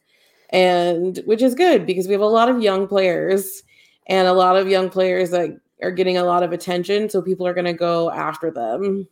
[0.51, 3.62] And which is good because we have a lot of young players
[4.09, 5.51] and a lot of young players that
[5.83, 7.09] are getting a lot of attention.
[7.09, 9.07] So people are going to go after them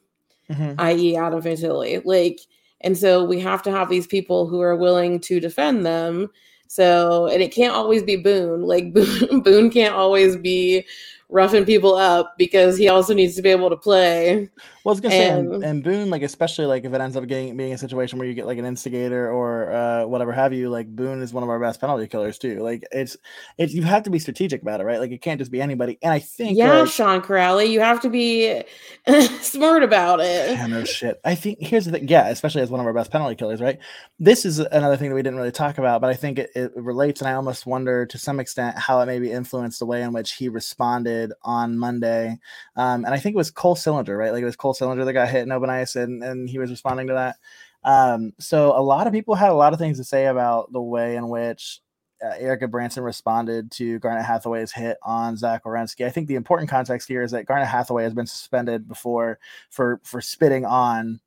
[0.50, 0.74] Mhm.
[0.78, 2.02] i.e., Adam Fantilli.
[2.04, 2.40] Like,
[2.80, 6.30] and so we have to have these people who are willing to defend them.
[6.68, 8.62] So, and it can't always be Boone.
[8.62, 10.84] Like, Boone, Boone can't always be
[11.28, 14.48] roughing people up because he also needs to be able to play.
[14.86, 17.16] Well, I was gonna say, and, And- and Boone, like especially like if it ends
[17.16, 20.52] up getting being a situation where you get like an instigator or uh, whatever have
[20.52, 22.60] you, like Boone is one of our best penalty killers too.
[22.62, 23.16] Like it's
[23.58, 25.00] it's you have to be strategic about it, right?
[25.00, 25.98] Like it can't just be anybody.
[26.02, 28.62] And I think Yeah, like, Sean Kuraly, you have to be
[29.40, 30.52] smart about it.
[30.52, 31.20] Yeah, no shit.
[31.24, 32.06] I think here's the thing.
[32.06, 33.80] Yeah, especially as one of our best penalty killers, right?
[34.20, 36.70] This is another thing that we didn't really talk about, but I think it, it
[36.76, 40.12] relates, and I almost wonder to some extent how it maybe influenced the way in
[40.12, 42.38] which he responded on Monday.
[42.76, 44.32] Um, and I think it was Cole Sillinger, right?
[44.32, 46.70] Like it was Cole Sillinger that got hit in open ice, and and he was
[46.70, 47.36] responding to that.
[47.84, 50.82] Um, so a lot of people had a lot of things to say about the
[50.82, 51.80] way in which
[52.24, 56.04] uh, Erik Gudbranson responded to Garnet Hathaway's hit on Zach Werenski.
[56.06, 59.38] I think the important context here is that Garnet Hathaway has been suspended before
[59.70, 61.20] for for spitting on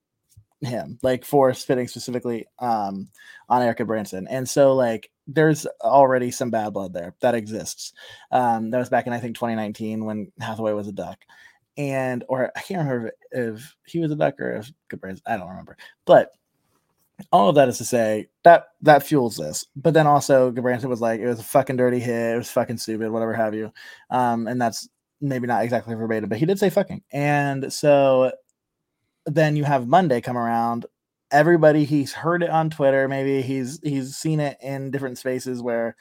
[0.62, 3.10] him, like for spitting specifically um,
[3.48, 4.28] on Erik Gudbranson.
[4.30, 7.94] And so like there's already some bad blood there that exists.
[8.32, 11.20] Um, that was back in I think 2019 when Hathaway was a duck.
[11.80, 15.48] And or I can't remember if, he was a duck or if Branson, I don't
[15.48, 15.78] remember.
[16.06, 16.34] But
[17.32, 19.66] all of that is to say that that fuels this.
[19.78, 22.80] But then also Gudbranson was like, it was a fucking dirty hit, it was fucking
[22.80, 23.72] stupid, whatever have you.
[24.10, 24.90] Um, and that's
[25.22, 27.02] maybe not exactly verbatim, but he did say fucking.
[27.14, 28.34] And so
[29.26, 30.86] then you have Monday come around.
[31.32, 35.96] Everybody he's heard it on Twitter, maybe he's he's seen it in different spaces where,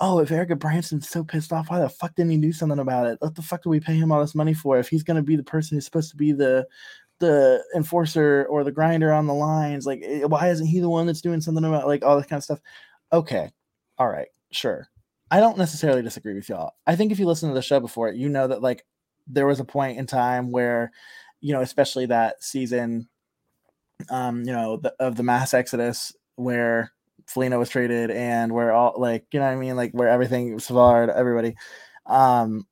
[0.00, 3.06] oh, if Erik Gudbranson's so pissed off, why the fuck didn't he do something about
[3.06, 3.18] it?
[3.20, 4.78] What the fuck do we pay him all this money for?
[4.78, 6.66] If he's gonna be the person who's supposed to be the
[7.20, 11.06] the enforcer or the grinder on the lines, like eh, why isn't he the one
[11.06, 12.60] that's doing something about like all this kind of stuff?
[13.12, 13.50] Okay,
[13.98, 14.88] all right, sure.
[15.30, 16.72] I don't necessarily disagree with y'all.
[16.86, 18.84] I think if you listen to the show before, you know that like
[19.26, 20.92] there was a point in time where,
[21.40, 23.08] you know, especially that season,
[24.10, 26.92] um, you know, the, of the mass exodus where
[27.26, 30.58] Foligno was traded and where all like, you know what I mean, like where everything
[30.58, 31.56] Savard, everybody,
[32.06, 32.66] um,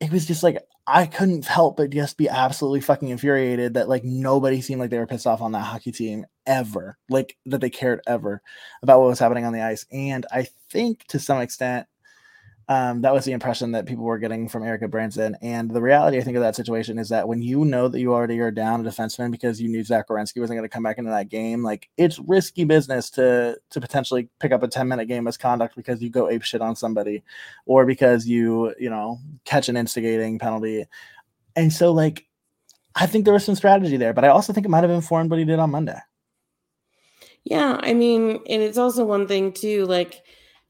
[0.00, 4.02] it was just like I couldn't help but just be absolutely fucking infuriated that like
[4.02, 7.70] nobody seemed like they were pissed off on that hockey team ever, like that they
[7.70, 8.42] cared ever
[8.82, 9.86] about what was happening on the ice.
[9.92, 11.86] And I think to some extent,
[12.70, 15.34] um, that was the impression that people were getting from Erik Gudbranson.
[15.42, 18.14] And the reality, I think, of that situation is that when you know that you
[18.14, 20.96] already are down a defenseman because you knew Zach Werenski wasn't going to come back
[20.96, 25.06] into that game, like it's risky business to to potentially pick up a 10 minute
[25.06, 27.24] game misconduct because you go ape shit on somebody
[27.66, 30.86] or because you, you know, catch an instigating penalty.
[31.56, 32.28] And so, like,
[32.94, 35.30] I think there was some strategy there, but I also think it might have informed
[35.30, 35.98] what he did on Monday.
[37.42, 40.22] Yeah, I mean, and it's also one thing too, like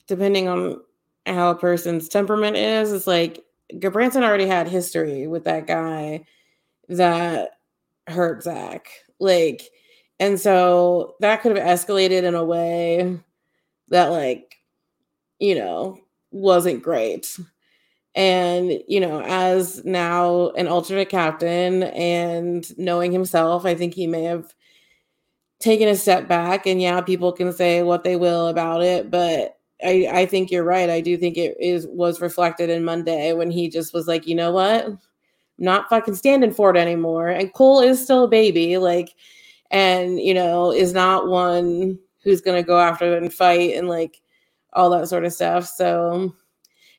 [0.06, 0.80] depending on
[1.26, 3.44] how a person's temperament is, it's like
[3.74, 6.24] Gudbranson already had history with that guy
[6.88, 7.50] that
[8.06, 8.88] hurt Zach.
[9.20, 9.62] Like,
[10.18, 13.18] and so that could have escalated in a way
[13.88, 14.56] that, like,
[15.38, 15.98] you know,
[16.32, 17.38] wasn't great.
[18.16, 24.24] And, you know, as now an alternate captain and knowing himself, I think he may
[24.24, 24.52] have
[25.60, 26.66] taken a step back.
[26.66, 30.64] And yeah, people can say what they will about it, but I, I think you're
[30.64, 30.90] right.
[30.90, 34.34] I do think it is was reflected in Monday when he just was like, you
[34.34, 34.86] know what?
[35.58, 37.28] Not fucking standing for it anymore.
[37.28, 39.14] And Cole is still a baby, like,
[39.70, 44.20] and you know, is not one who's gonna go after and fight and like
[44.74, 45.66] all that sort of stuff.
[45.66, 46.34] So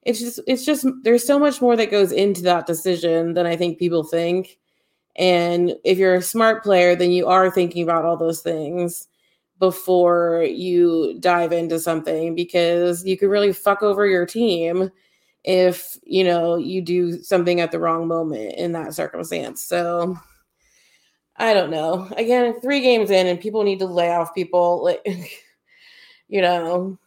[0.04, 3.56] it's just it's just there's so much more that goes into that decision than I
[3.56, 4.58] think people think.
[5.18, 9.08] And if you're a smart player, then you are thinking about all those things.
[9.62, 14.89] Before you dive into something because you can really fuck over your team
[15.43, 19.62] if you know you do something at the wrong moment in that circumstance.
[19.62, 20.18] So
[21.38, 22.09] I don't know.
[22.18, 25.05] Again, three games in and people need to lay off people like
[26.28, 26.97] you know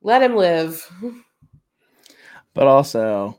[0.00, 0.90] let him live.
[2.54, 3.38] But also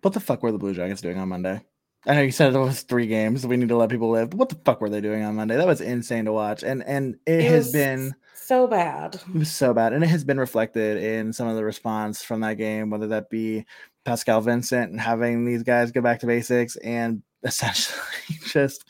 [0.00, 1.60] what the fuck were the Blue Jackets doing on Monday?
[2.06, 3.46] I know you said it was three games.
[3.46, 4.34] we need to let people live.
[4.34, 5.56] What the fuck were they doing on Monday?
[5.56, 6.62] That was insane to watch.
[6.62, 9.14] And and it, it has been so bad.
[9.14, 9.92] It was so bad.
[9.92, 13.30] And it has been reflected in some of the response from that game, whether that
[13.30, 13.64] be
[14.04, 17.98] Pascal Vincent and having these guys go back to basics and essentially
[18.46, 18.84] just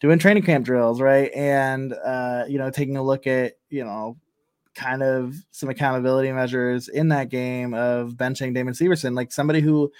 [0.00, 1.30] doing training camp drills, right?
[1.34, 4.18] And uh, you know, taking a look at, you know,
[4.74, 9.90] kind of some accountability measures in that game of benching Damon Severson, like somebody who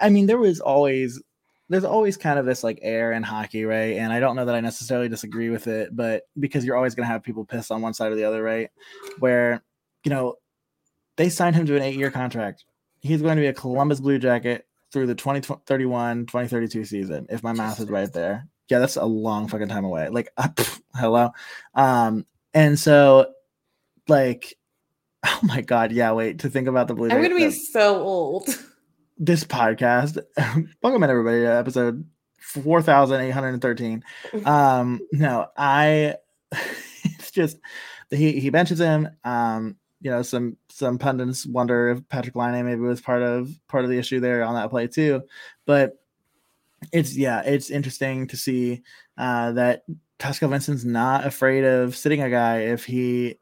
[0.00, 1.22] I mean, there was always
[1.68, 3.96] there's always kind of this like air in hockey, right?
[3.96, 7.06] And I don't know that I necessarily disagree with it, but because you're always going
[7.06, 8.70] to have people pissed on one side or the other, right?
[9.18, 9.62] Where,
[10.04, 10.36] you know,
[11.16, 12.64] they signed him to an eight year contract.
[13.00, 17.52] He's going to be a Columbus Blue Jacket through the 2031 2032 season, if my
[17.52, 18.48] math is right there.
[18.68, 20.08] Yeah, that's a long fucking time away.
[20.08, 21.30] Like, uh, pff, hello.
[21.74, 23.32] Um, and so,
[24.08, 24.56] like,
[25.26, 27.24] oh my God, yeah, wait, to think about the Blue Jackets.
[27.24, 28.48] I'm going to be so old.
[29.18, 30.18] this podcast.
[30.82, 32.04] Welcome in everybody to episode
[32.38, 34.04] 4813.
[34.44, 36.14] Um, no, I
[36.52, 37.58] it's just
[38.10, 39.08] he he benches him.
[39.24, 43.84] Um, you know, some some pundits wonder if Patrik Laine maybe was part of part
[43.84, 45.22] of the issue there on that play too.
[45.66, 45.98] But
[46.92, 48.82] it's yeah, it's interesting to see
[49.16, 49.82] uh that
[50.18, 53.38] Pascal Vincent's not afraid of sitting a guy if he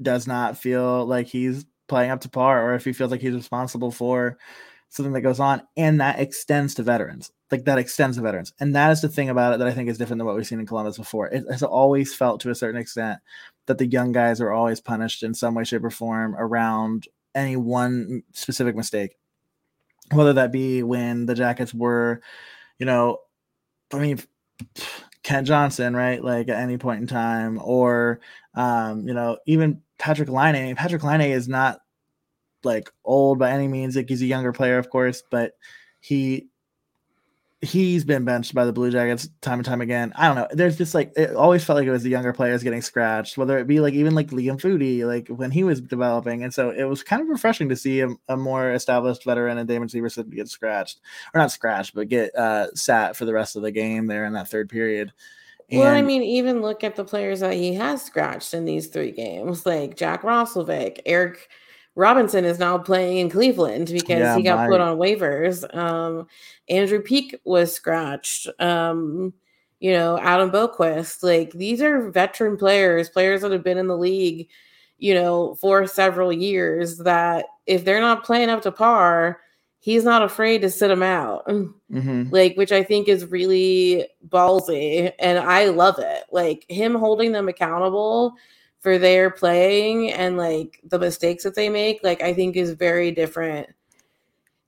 [0.00, 3.34] does not feel like he's playing up to par or if he feels like he's
[3.34, 4.38] responsible for
[4.94, 7.32] something that goes on, and that extends to veterans.
[7.50, 9.88] Like that extends to veterans, and that is the thing about it that I think
[9.88, 11.28] is different than what we've seen in Columbus before.
[11.28, 13.20] It has always felt to a certain extent
[13.66, 17.56] that the young guys are always punished in some way, shape, or form around any
[17.56, 19.16] one specific mistake,
[20.12, 22.20] whether that be when the Jackets were,
[22.78, 23.18] you know,
[23.92, 24.20] I mean.
[25.24, 26.22] Kent Johnson, right?
[26.22, 28.20] Like at any point in time, or
[28.54, 30.76] um, you know, even Patrik Laine.
[30.76, 31.80] Patrik Laine is not
[32.64, 33.96] like old by any means.
[33.96, 35.52] Like he's a younger player, of course, but
[36.00, 36.48] he
[37.64, 40.12] he's been benched by the Blue Jackets time and time again.
[40.16, 40.48] I don't know.
[40.52, 43.58] There's just like it always felt like it was the younger players getting scratched, whether
[43.58, 46.44] it be like even like Liam Foudy, like when he was developing.
[46.44, 49.68] And so it was kind of refreshing to see a, a more established veteran and
[49.68, 51.00] Damon Severson get scratched,
[51.32, 54.34] or not scratched, but get uh, sat for the rest of the game there in
[54.34, 55.12] that third period.
[55.70, 58.88] And well, I mean, even look at the players that he has scratched in these
[58.88, 61.48] three games, like Jack Roslovic, Eric
[61.96, 64.68] Robinson is now playing in Cleveland because yeah, he got my...
[64.68, 65.72] put on waivers.
[65.76, 66.26] Um,
[66.68, 68.48] Andrew Peeke was scratched.
[68.58, 69.32] Um,
[69.80, 71.22] you know, Adam Boqvist.
[71.22, 74.48] Like these are veteran players, players that have been in the league,
[74.98, 76.98] you know, for several years.
[76.98, 79.40] That if they're not playing up to par,
[79.78, 81.46] he's not afraid to sit them out.
[81.46, 82.30] Mm-hmm.
[82.30, 86.24] Like, which I think is really ballsy, and I love it.
[86.32, 88.34] Like him holding them accountable
[88.84, 93.10] for their playing and like the mistakes that they make, like I think is very
[93.10, 93.66] different.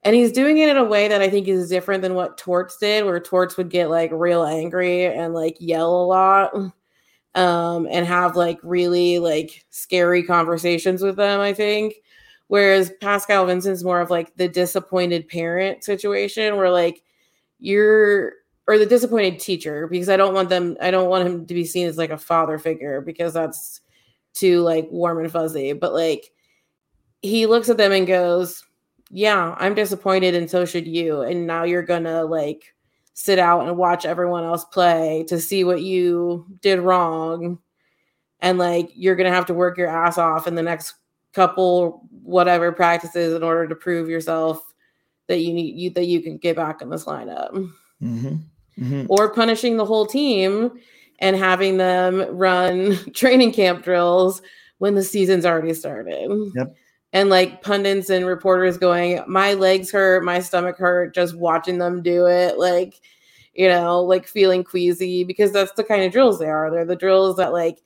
[0.05, 2.79] And he's doing it in a way that I think is different than what Torts
[2.79, 6.55] did, where Torts would get like real angry and like yell a lot.
[7.35, 11.97] Um, and have like really like scary conversations with them, I think.
[12.47, 17.03] Whereas Pascal Vincent's more of like the disappointed parent situation where like
[17.59, 18.33] you're
[18.67, 21.67] or the disappointed teacher because I don't want them I don't want him to be
[21.67, 23.83] seen as like a father figure because that's
[24.37, 26.31] too like warm and fuzzy, but like
[27.23, 28.65] he looks at them and goes,
[29.11, 31.23] Yeah, I'm disappointed, and so should you.
[31.23, 32.75] And now you're gonna like
[33.15, 37.59] sit out and watch everyone else play to see what you did wrong.
[38.41, 40.95] And like you're gonna have to work your ass off in the next
[41.33, 44.63] couple whatever practices in order to prove yourself
[45.29, 47.51] that you need you that you can get back in this lineup.
[48.03, 48.37] Mm-hmm.
[48.79, 49.07] Mm-hmm.
[49.09, 50.79] Or punishing the whole team
[51.19, 54.43] and having them run training camp drills
[54.79, 56.31] when the season's already started.
[56.55, 56.75] Yep.
[57.13, 62.03] And like pundits and reporters going, my legs hurt, my stomach hurt just watching them
[62.03, 62.59] do it.
[62.59, 63.01] Like,
[63.55, 66.71] you know, like feeling queasy because that's the kind of drills they are.
[66.71, 67.79] They're the drills that like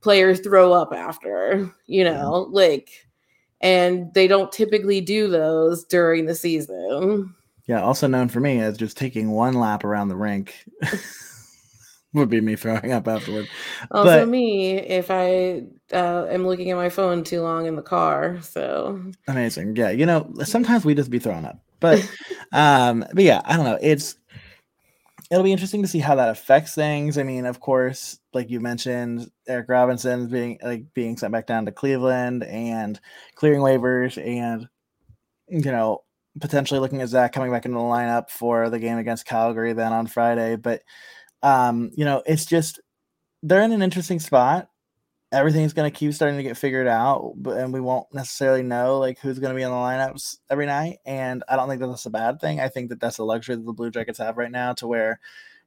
[0.00, 2.54] players throw up after, you know, yeah.
[2.56, 3.06] like,
[3.60, 7.34] and they don't typically do those during the season.
[7.66, 10.54] Yeah, also known for me as just taking one lap around the rink.
[12.12, 13.48] would be me throwing up afterward.
[13.90, 17.82] Also, but, me if I uh, am looking at my phone too long in the
[17.82, 18.40] car.
[18.42, 19.90] So amazing, yeah.
[19.90, 22.00] You know, sometimes we just be throwing up, but
[22.52, 23.78] um, but yeah, I don't know.
[23.80, 24.16] It's
[25.30, 27.16] it'll be interesting to see how that affects things.
[27.16, 31.66] I mean, of course, like you mentioned, Eric Robinson being like being sent back down
[31.66, 33.00] to Cleveland and
[33.34, 34.68] clearing waivers, and
[35.48, 36.02] you know
[36.40, 39.92] potentially looking at Zach coming back into the lineup for the game against Calgary then
[39.92, 40.56] on Friday.
[40.56, 40.82] But
[41.42, 42.80] um, you know, it's just
[43.42, 44.68] they're in an interesting spot
[45.32, 48.98] everything's going to keep starting to get figured out, but and we won't necessarily know
[48.98, 50.98] like who's going to be in the lineups every night.
[51.06, 52.60] And I don't think that that's a bad thing.
[52.60, 55.20] I think that that's a luxury that the Blue Jackets have right now, to where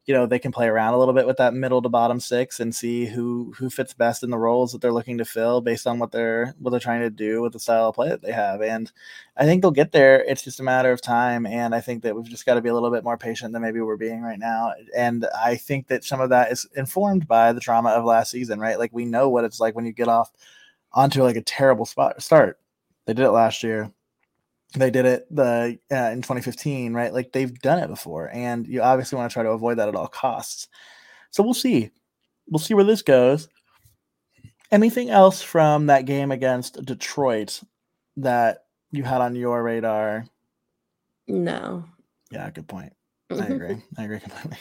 [0.06, 2.60] you know they can play around a little bit with that middle to bottom six
[2.60, 5.88] and see who who fits best in the roles that they're looking to fill based
[5.88, 8.32] on what they're what they're trying to do with the style of play that they
[8.32, 8.62] have.
[8.62, 8.92] And
[9.38, 10.24] i think they'll get there.
[10.26, 11.46] It's just a matter of time.
[11.46, 13.62] And i think that we've just got to be a little bit more patient than
[13.62, 14.74] maybe we're being right now.
[14.96, 18.60] And i think that some of that is informed by the trauma of last season
[18.60, 18.80] right?
[18.80, 20.32] Like we know what it's like when you get off
[20.92, 22.60] onto like a terrible spot start.
[23.06, 23.92] They did it last year
[24.74, 27.14] they did it the uh, in 2015 right?
[27.14, 29.96] Like they've done it before and you obviously want to try to avoid that at
[29.96, 30.68] all costs.
[31.32, 31.92] So we'll see.
[32.50, 33.50] We'll see where this goes.
[34.72, 37.62] Anything else from that game against detroit
[38.18, 40.26] that you had on your radar?
[41.28, 41.86] No.
[42.32, 42.94] Yeah good point.
[43.32, 43.78] I agree.
[43.98, 44.58] I agree completely.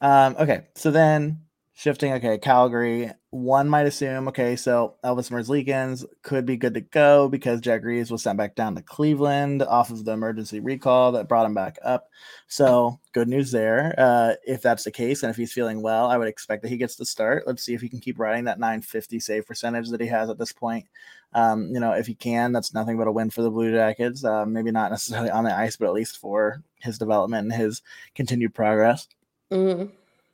[0.00, 1.40] Um, okay so then
[1.76, 7.28] shifting okay calgary one might assume okay so elvis merzlikins could be good to go
[7.28, 11.28] because jet greaves was sent back down to cleveland off of the emergency recall that
[11.28, 12.08] brought him back up.
[12.46, 13.94] So good news there.
[13.98, 16.76] Uh, if that's the case and if he's feeling well i would expect that he
[16.76, 17.44] gets to start.
[17.46, 20.38] Let's see if he can keep riding that 950 save percentage that he has at
[20.38, 20.86] this point.
[21.32, 24.24] Um, you know if he can that's nothing but a win for the blue jackets
[24.24, 27.82] uh, maybe not necessarily on the ice but at least for his development and his
[28.14, 29.08] continued progress.
[29.50, 29.90] Mm-hmm.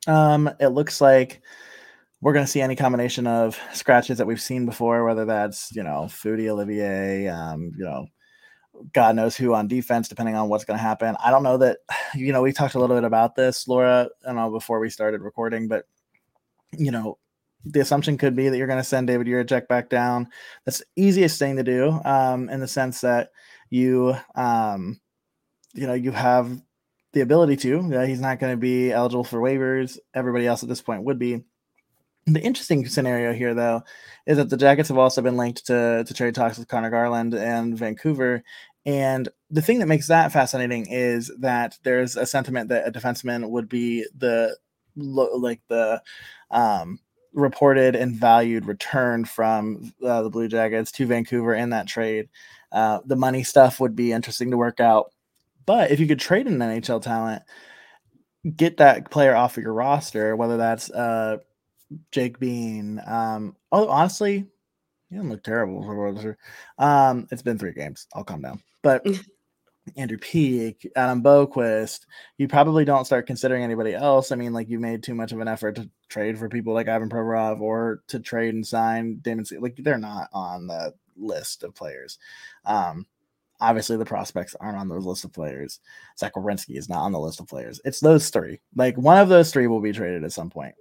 [0.07, 1.42] Um, it looks like
[2.20, 5.82] we're going to see any combination of scratches that we've seen before, whether that's you
[5.82, 8.07] know Foudy, Olivier, um, you know,
[8.92, 11.16] God knows who on defense, depending on what's going to happen.
[11.22, 11.78] I don't know that
[12.14, 15.22] you know we talked a little bit about this, Laura, I know before we started
[15.22, 15.84] recording, but
[16.72, 17.18] you know
[17.64, 20.28] the assumption could be that you're going to send David Jiricek back down.
[20.64, 23.30] That's the easiest thing to do, um, in the sense that
[23.68, 25.01] you, um,
[25.74, 26.51] you know, you have
[27.12, 27.78] the ability to.
[27.96, 29.98] Uh, he's not going to be eligible for waivers.
[30.14, 31.42] Everybody else at this point would be.
[32.26, 33.82] The interesting scenario here, though,
[34.26, 37.34] is that the Jackets have also been linked to, to trade talks with Conor Garland
[37.34, 38.42] and Vancouver.
[38.86, 43.48] And the thing that makes that fascinating is that there's a sentiment that a defenseman
[43.50, 44.56] would be the
[44.96, 46.02] like the
[46.50, 46.98] um,
[47.32, 52.28] reported and valued return from uh, the Blue Jackets to Vancouver in that trade.
[52.72, 55.12] Uh, the money stuff would be interesting to work out
[55.66, 57.42] but if you could trade an NHL talent,
[58.56, 61.38] get that player off of your roster, whether that's uh,
[62.12, 63.00] Jake Bean.
[63.06, 64.46] Um, oh, honestly,
[65.11, 66.38] you doesn't look terrible for
[66.78, 68.06] Um, it's been three games.
[68.14, 68.62] I'll calm down.
[68.82, 69.06] But
[69.96, 72.06] Andrew Peeke, Adam Boqvist,
[72.38, 74.32] you probably don't start considering anybody else.
[74.32, 76.88] I mean, like you made too much of an effort to trade for people like
[76.88, 79.44] Ivan Provorov or to trade and sign Damon.
[79.44, 82.18] C- Like they're not on the list of players.
[82.64, 83.06] Um,
[83.61, 85.80] Obviously, the prospects aren't on those list of players.
[86.18, 87.80] Zach Werenski is not on the list of players.
[87.84, 88.61] It's those three.
[88.74, 90.74] Like one of those three will be traded at some point.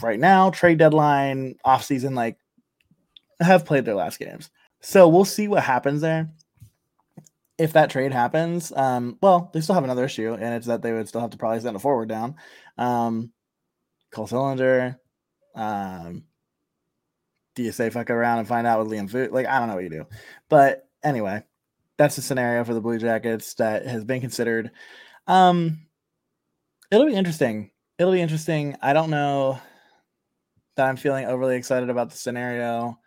[0.00, 2.36] Right now, trade deadline, off season, like
[3.40, 4.50] have played their last games.
[4.80, 6.30] So we'll see what happens there.
[7.58, 10.92] If that trade happens, um, well, they still have another issue, and it's that they
[10.92, 12.36] would still have to probably send a forward down.
[12.76, 13.32] Um,
[14.12, 14.96] Cole Sillinger.
[15.56, 16.24] Um,
[17.56, 19.32] do you say fuck around and find out with Liam Food?
[19.32, 20.06] Like, I don't know what you do.
[20.48, 21.42] But anyway,
[21.96, 24.70] that's a scenario for the Blue Jackets that has been considered.
[25.26, 25.86] Um,
[26.90, 27.70] it'll be interesting.
[27.98, 28.76] It'll be interesting.
[28.80, 29.58] I don't know
[30.76, 32.98] that I'm feeling overly excited about the scenario,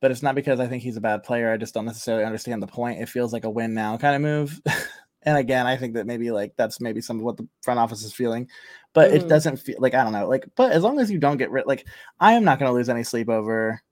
[0.00, 1.52] but it's not because I think he's a bad player.
[1.52, 3.00] I just don't necessarily understand the point.
[3.00, 4.60] It feels like a win now kind of move.
[5.22, 8.04] and again, I think that maybe like that's maybe some of what the front office
[8.04, 8.48] is feeling,
[8.94, 9.16] but mm.
[9.16, 10.28] it doesn't feel like I don't know.
[10.28, 11.86] Like, but as long as you don't get rid, like
[12.20, 13.82] I am not going to lose any sleep over.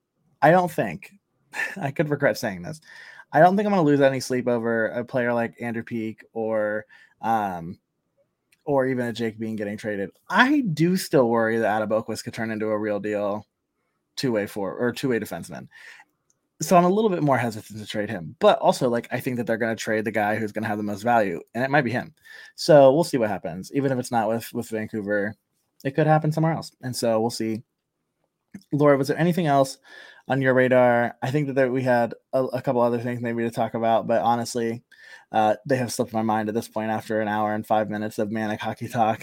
[0.40, 1.10] I don't think
[1.76, 2.80] I could regret saying this.
[3.32, 6.24] I don't think I'm going to lose any sleep over a player like Andrew Peeke
[6.32, 6.86] or
[7.20, 7.78] um,
[8.64, 10.10] or even a Jake Bean getting traded.
[10.28, 13.46] I do still worry that Adam Boqvist could turn into a real deal
[14.16, 15.68] two way four or two way defenseman.
[16.60, 19.36] So I'm a little bit more hesitant to trade him, but also like I think
[19.36, 21.62] that they're going to trade the guy who's going to have the most value, and
[21.62, 22.14] it might be him.
[22.56, 23.70] So we'll see what happens.
[23.72, 25.34] Even if it's not with with Vancouver,
[25.84, 27.62] it could happen somewhere else, and so we'll see.
[28.72, 29.78] Laura, was there anything else
[30.28, 31.16] on your radar.
[31.22, 34.22] I think that we had a, a, couple other things maybe to talk about, but
[34.22, 34.82] honestly,
[35.32, 38.18] uh, they have slipped my mind at this point after an hour and five minutes
[38.18, 39.22] of manic hockey talk.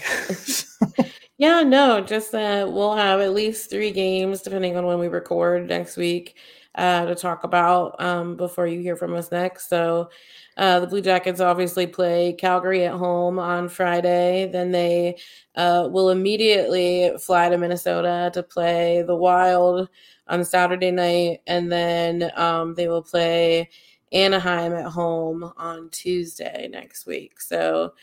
[1.38, 5.68] yeah, no, just that we'll have at least three games depending on when we record
[5.68, 6.36] next week.
[6.76, 9.68] Uh, to talk about um, before you hear from us next.
[9.68, 10.10] So,
[10.56, 14.48] uh, the Blue Jackets obviously play Calgary at home on Friday.
[14.50, 15.16] Then they
[15.54, 19.88] uh, will immediately fly to Minnesota to play the Wild
[20.28, 23.68] on Saturday night, and then um, they will play
[24.12, 27.40] Anaheim at home on Tuesday next week.
[27.40, 27.94] So,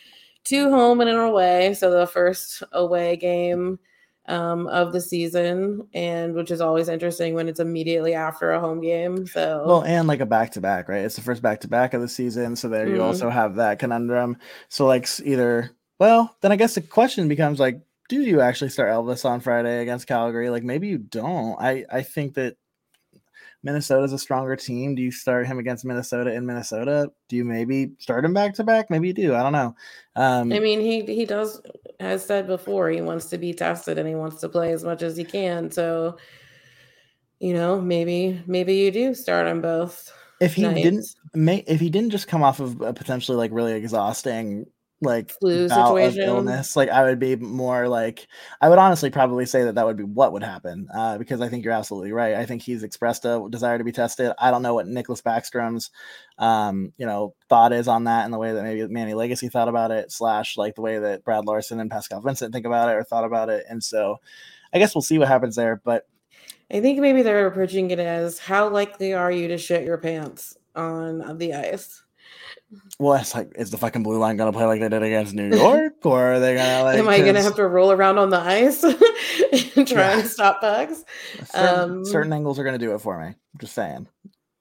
[0.43, 1.73] two home and an away.
[1.73, 3.79] So, the first away game
[4.27, 8.81] um, of the season, and which is always interesting when it's immediately after a home
[8.81, 9.27] game.
[9.27, 11.05] So, well, and like a back to back, right?
[11.05, 12.55] It's the first back to back of the season.
[12.55, 12.95] So, there mm-hmm.
[12.95, 14.37] you also have that conundrum.
[14.69, 18.91] So, like, either, well, then I guess the question becomes like, do you actually start
[18.91, 20.49] Elvis on Friday against Calgary?
[20.49, 21.59] Like maybe you don't.
[21.59, 22.57] I I think that
[23.63, 24.93] Minnesota's a stronger team.
[24.93, 27.11] Do you start him against Minnesota in Minnesota?
[27.29, 28.89] Do you maybe start him back to back?
[28.89, 29.33] Maybe you do.
[29.33, 29.75] I don't know.
[30.15, 31.61] Um, I mean, he he does
[31.99, 35.01] has said before he wants to be tested and he wants to play as much
[35.01, 35.71] as he can.
[35.71, 36.17] So,
[37.39, 40.11] you know, maybe maybe you do start on both.
[40.41, 40.81] If he nights.
[40.81, 44.65] didn't, may if he didn't just come off of a potentially like really exhausting
[45.03, 46.23] like flu situation?
[46.23, 48.27] illness like i would be more like
[48.61, 51.47] i would honestly probably say that that would be what would happen uh, because i
[51.47, 54.61] think you're absolutely right i think he's expressed a desire to be tested i don't
[54.61, 55.91] know what niklas backstrom's
[56.39, 59.67] um, you know thought is on that and the way that maybe manny legace thought
[59.67, 62.95] about it slash like the way that brad larsen and pascal vincent think about it
[62.95, 64.17] or thought about it and so
[64.73, 66.07] i guess we'll see what happens there but
[66.71, 70.57] i think maybe they're approaching it as how likely are you to shit your pants
[70.75, 72.02] on the ice
[72.99, 75.55] well, it's like, is the fucking blue line gonna play like they did against New
[75.55, 76.97] York, or are they gonna like?
[76.97, 80.19] Am I gonna have to roll around on the ice and try yeah.
[80.19, 81.03] and stop bugs?
[81.45, 83.35] Certain, um, certain, angles are gonna do it for me.
[83.59, 84.07] Just saying,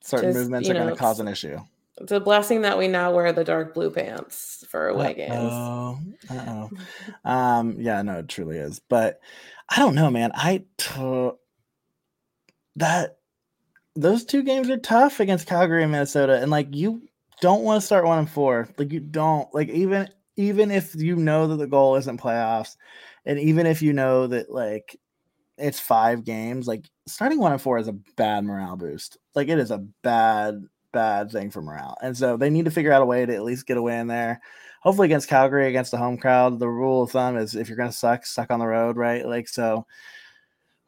[0.02, 1.58] certain just, movements are know, gonna cause an issue.
[2.00, 5.34] It's a blessing that we now wear the dark blue pants for away games.
[5.34, 5.98] Oh,
[6.30, 6.70] oh.
[7.24, 8.80] um, yeah, no, it truly is.
[8.80, 9.20] But
[9.68, 10.32] I don't know, man.
[10.34, 11.30] I t-
[12.76, 13.18] that
[13.94, 17.02] those two games are tough against Calgary and Minnesota, and like you
[17.43, 18.68] don't want to start one and four.
[18.78, 22.76] Like you don't like even even if you know that the goal isn't playoffs,
[23.26, 24.97] and even if you know that like
[25.59, 29.18] it's five games, like starting one and four is a bad morale boost.
[29.34, 30.62] Like it is a bad
[30.93, 33.43] bad thing for morale, and so they need to figure out a way to at
[33.43, 34.40] least get a win there.
[34.82, 36.61] Hopefully against Calgary, against the home crowd.
[36.61, 39.26] The rule of thumb is if you're gonna suck, suck on the road, right?
[39.26, 39.84] Like so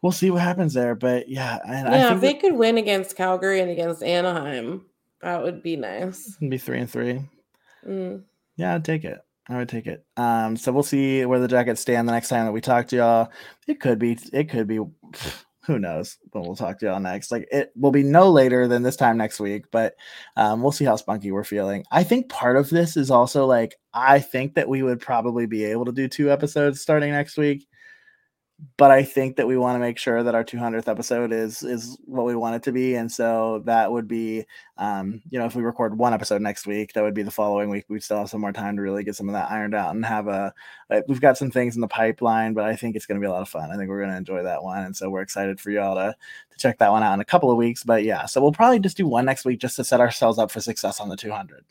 [0.03, 0.95] we'll see what happens there.
[0.95, 4.85] But yeah, and yeah, if they that, could win against Calgary and against Anaheim,
[5.25, 6.37] that would be nice.
[6.37, 7.21] It'd be three and three.
[7.87, 8.23] Mm.
[8.57, 9.19] Yeah, I'd take it.
[9.49, 10.05] I would take it.
[10.19, 12.97] Um, so we'll see where the Jackets stand the next time that we talk to
[12.97, 13.31] y'all.
[13.67, 14.19] It could be.
[14.33, 14.81] It could be.
[15.67, 16.19] Who knows?
[16.31, 17.33] But we'll talk to y'all next.
[17.33, 19.65] Like it will be no later than this time next week.
[19.71, 19.95] But
[20.37, 21.87] um, we'll see how spunky we're feeling.
[21.91, 25.65] I think part of this is also like I think that we would probably be
[25.65, 27.67] able to do two episodes starting next week
[28.77, 31.99] but I think that we want to make sure that our 200th episode is is
[32.05, 34.45] what we want it to be, and so that would be,
[34.79, 37.69] um, you know, if we record one episode next week, that would be the following
[37.69, 37.85] week.
[37.89, 40.05] We'd still have some more time to really get some of that ironed out and
[40.07, 40.53] have a.
[41.09, 43.33] We've got some things in the pipeline, but I think it's going to be a
[43.33, 43.73] lot of fun.
[43.73, 46.15] I think we're going to enjoy that one, and so we're excited for y'all to
[46.51, 47.83] to check that one out in a couple of weeks.
[47.83, 50.51] But yeah, so we'll probably just do one next week just to set ourselves up
[50.51, 51.65] for success on the 200.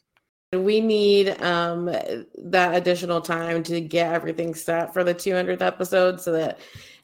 [0.55, 6.31] We need um, that additional time to get everything set for the 200th episode so
[6.33, 6.59] that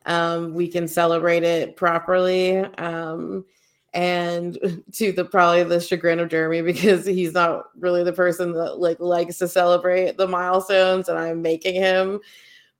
[0.05, 2.57] um, we can celebrate it properly.
[2.57, 3.45] Um,
[3.93, 4.57] and
[4.93, 8.99] to the probably the chagrin of Jeremy because he's not really the person that like
[8.99, 12.19] likes to celebrate the milestones, and I'm making him.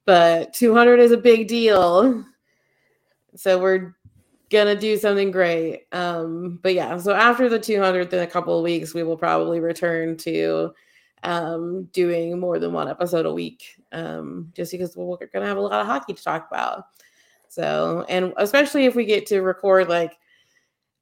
[0.06, 2.26] But 200 is a big deal,
[3.36, 3.96] so we're
[4.50, 5.86] gonna do something great.
[5.92, 9.60] Um, but yeah, so after the 200th in a couple of weeks, we will probably
[9.60, 10.74] return to
[11.24, 15.62] um, doing more than one episode a week, um, just because we're gonna have a
[15.62, 16.86] lot of hockey to talk about.
[17.50, 20.18] So, and especially if we get to record like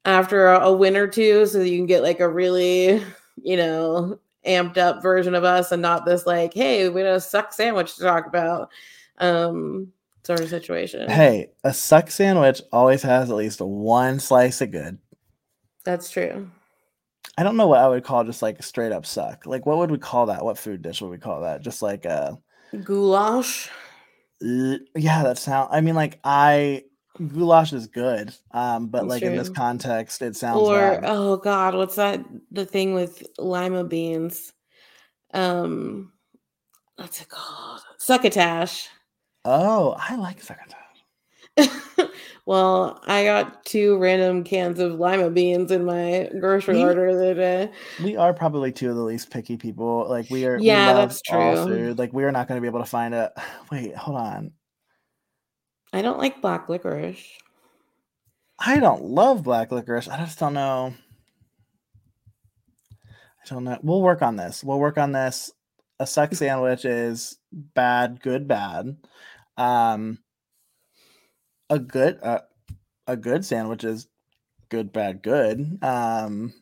[0.05, 3.03] after a, a win or two, so you can get like a really,
[3.41, 7.53] you know, amped up version of us and not this like, hey, we a suck
[7.53, 8.71] sandwich to talk about.
[9.19, 9.91] Um,
[10.27, 11.09] sort of situation.
[11.09, 14.97] Hey, a suck sandwich always has at least one slice of good.
[15.85, 16.51] That's true.
[17.37, 19.45] I don't know what I would call just like a straight up suck.
[19.45, 20.43] Like, what would we call that?
[20.43, 21.61] What food dish would we call that?
[21.61, 22.37] Just like a
[22.83, 23.69] goulash.
[24.41, 25.69] Yeah, that sound.
[25.71, 26.83] I mean, like I
[27.25, 29.31] goulash is good, um, but That's like true.
[29.31, 30.59] in this context, it sounds.
[30.59, 31.03] Or bad.
[31.05, 32.19] oh god, what's that?
[32.51, 34.51] The thing with lima beans.
[35.33, 36.11] Um,
[36.97, 37.79] what's it called?
[37.97, 38.89] Succotash.
[39.49, 40.75] Oh, I like succotash.
[42.45, 47.31] well, I got two random cans of lima beans in my grocery we, order the
[47.31, 47.71] other day.
[48.03, 50.05] We are probably two of the least picky people.
[50.09, 50.59] Like we are.
[50.59, 51.63] Yeah, we that's true.
[51.63, 51.97] Food.
[51.97, 53.31] Like we are not going to be able to find a.
[53.71, 54.51] Wait, hold on.
[55.93, 57.25] I don't like black licorice.
[58.59, 60.09] I don't love black licorice.
[60.09, 60.93] I just don't know.
[63.01, 63.79] I don't know.
[63.81, 64.61] We'll work on this.
[64.61, 65.53] We'll work on this.
[66.01, 68.97] A suck sandwich is bad, good, bad.
[69.57, 70.19] Um,
[71.69, 72.41] a good, uh,
[73.07, 74.07] a good sandwich is
[74.69, 75.79] good, bad, good.
[75.81, 76.53] Um,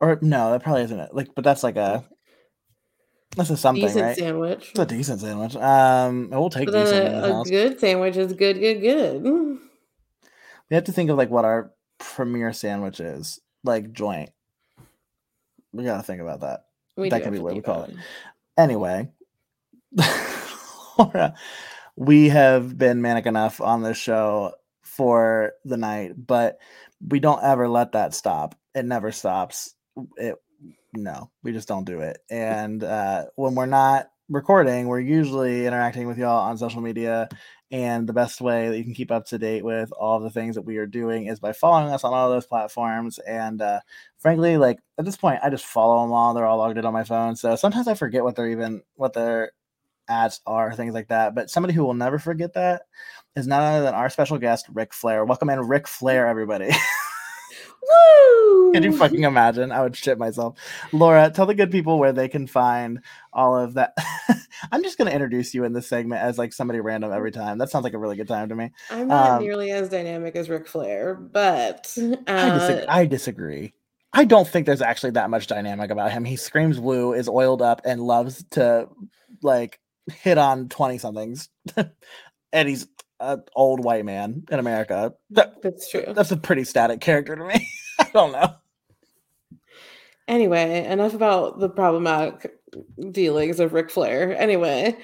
[0.00, 1.14] or no, that probably isn't it.
[1.14, 2.04] Like, but that's like a
[3.36, 4.16] that's a something, decent right?
[4.16, 4.70] sandwich.
[4.70, 5.56] It's a decent sandwich.
[5.56, 7.08] Um, we'll take decent.
[7.08, 9.22] a, a good sandwich is good, good, good.
[9.22, 14.30] We have to think of like what our premier sandwich is, like joint.
[15.72, 16.64] We gotta think about that.
[16.96, 17.96] We That could be what we call about it.
[18.56, 19.10] Anyway,
[21.00, 21.34] Laura,
[21.96, 24.52] we have been manic enough on this show
[24.82, 26.58] for the night, but
[27.06, 28.54] we don't ever let that stop.
[28.74, 29.74] It never stops.
[30.16, 30.36] It
[30.92, 32.18] no, we just don't do it.
[32.30, 37.28] And uh, when we're not recording, we're usually interacting with y'all on social media.
[37.70, 40.56] And the best way that you can keep up to date with all the things
[40.56, 43.18] that we are doing is by following us on all those platforms.
[43.20, 43.80] And uh,
[44.18, 46.34] frankly, like at this point, I just follow them all.
[46.34, 47.36] They're all logged in on my phone.
[47.36, 49.52] So sometimes I forget what they're even what their
[50.10, 51.34] ads are, things like that.
[51.34, 52.82] But somebody who will never forget that
[53.36, 55.24] is none other than our special guest, Ric Flair.
[55.24, 56.70] Welcome in, Ric Flair, everybody.
[57.82, 58.72] Woo!
[58.72, 59.72] Can you fucking imagine?
[59.72, 60.58] I would shit myself.
[60.92, 63.00] Laura, tell the good people where they can find
[63.32, 63.94] all of that.
[64.72, 67.58] I'm just gonna introduce you in this segment as like somebody random every time.
[67.58, 68.70] That sounds like a really good time to me.
[68.90, 72.86] I'm not um, nearly as dynamic as Ric Flair, but I, uh, disagree.
[72.86, 73.72] I disagree.
[74.12, 76.24] I don't think there's actually that much dynamic about him.
[76.24, 78.88] He screams woo, is oiled up, and loves to
[79.42, 81.48] like hit on 20 somethings.
[82.52, 82.86] and he's
[83.20, 85.14] an old white man in America.
[85.30, 86.04] That, that's true.
[86.08, 87.68] that's a pretty static character to me.
[87.98, 88.54] I don't know.
[90.26, 92.54] Anyway, enough about the problematic
[93.10, 94.36] dealings of Ric Flair.
[94.38, 94.96] Anyway,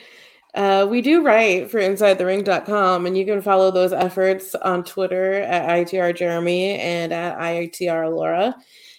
[0.54, 5.68] uh, we do write for InsideTheRink.com, and you can follow those efforts on Twitter at
[5.68, 8.54] ITR Jeremy and at ITR Laura.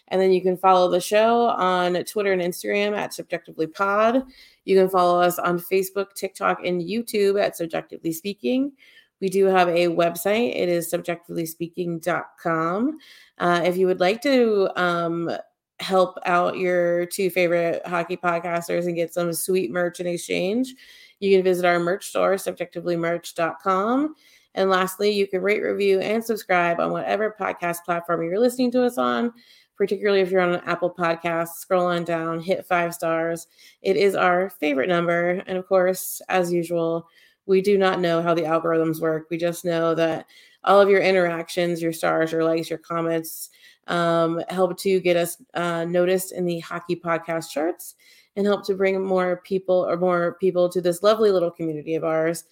[0.10, 4.24] And then you can follow the show on Twitter and Instagram at CBJectively Pod.
[4.66, 8.72] You can follow us on Facebook, TikTok, and YouTube at CBJectively Speaking.
[9.20, 10.56] We do have a website.
[10.56, 12.98] It is cbjectivelyspeaking.com.
[13.40, 15.32] Uh, if you would like to um,
[15.80, 20.74] help out your two favorite hockey podcasters and get some sweet merch in exchange,
[21.20, 24.16] you can visit our merch store, cbjectivelymerch.com.
[24.54, 28.84] And lastly, you can rate, review, and subscribe on whatever podcast platform you're listening to
[28.84, 29.34] us on,
[29.78, 31.50] particularly if you're on an Apple podcast.
[31.56, 33.48] Scroll on down, hit five stars.
[33.82, 35.44] It is our favorite number.
[35.46, 37.08] And of course, as usual,
[37.46, 39.28] we do not know how the algorithms work.
[39.30, 40.26] We just know that
[40.64, 43.50] all of your interactions, your stars, your likes, your comments,
[43.88, 47.96] um, help to get us uh, noticed in the hockey podcast charts
[48.36, 52.04] and help to bring more people or more people to this lovely little community of
[52.04, 52.44] ours.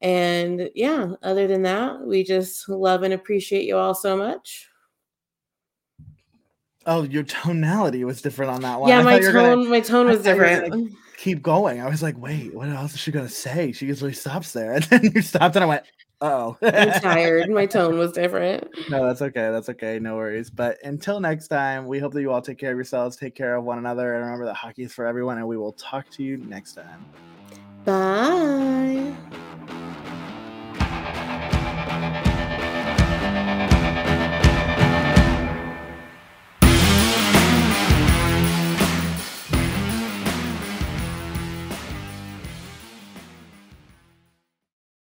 [0.00, 4.68] And yeah, other than that, we just love and appreciate you all so much.
[6.88, 8.88] Oh, your tonality was different on that one.
[8.88, 10.96] yeah, my were gonna tone, my tone was different.
[11.18, 11.82] keep going.
[11.82, 13.72] I was like, wait, what else is she gonna say?
[13.72, 14.72] She usually stops there.
[14.76, 15.84] And then you stopped and I went,
[16.22, 16.56] oh.
[16.62, 17.50] I'm tired.
[17.50, 18.68] My tone was different.
[18.88, 19.50] No, that's okay.
[19.50, 19.98] That's okay.
[19.98, 20.48] No worries.
[20.48, 23.54] But until next time, we hope that you all take care of yourselves, take care
[23.54, 25.36] of one another, and remember that hockey is for everyone.
[25.36, 27.04] And we will talk to you next time.
[27.84, 29.14] Bye.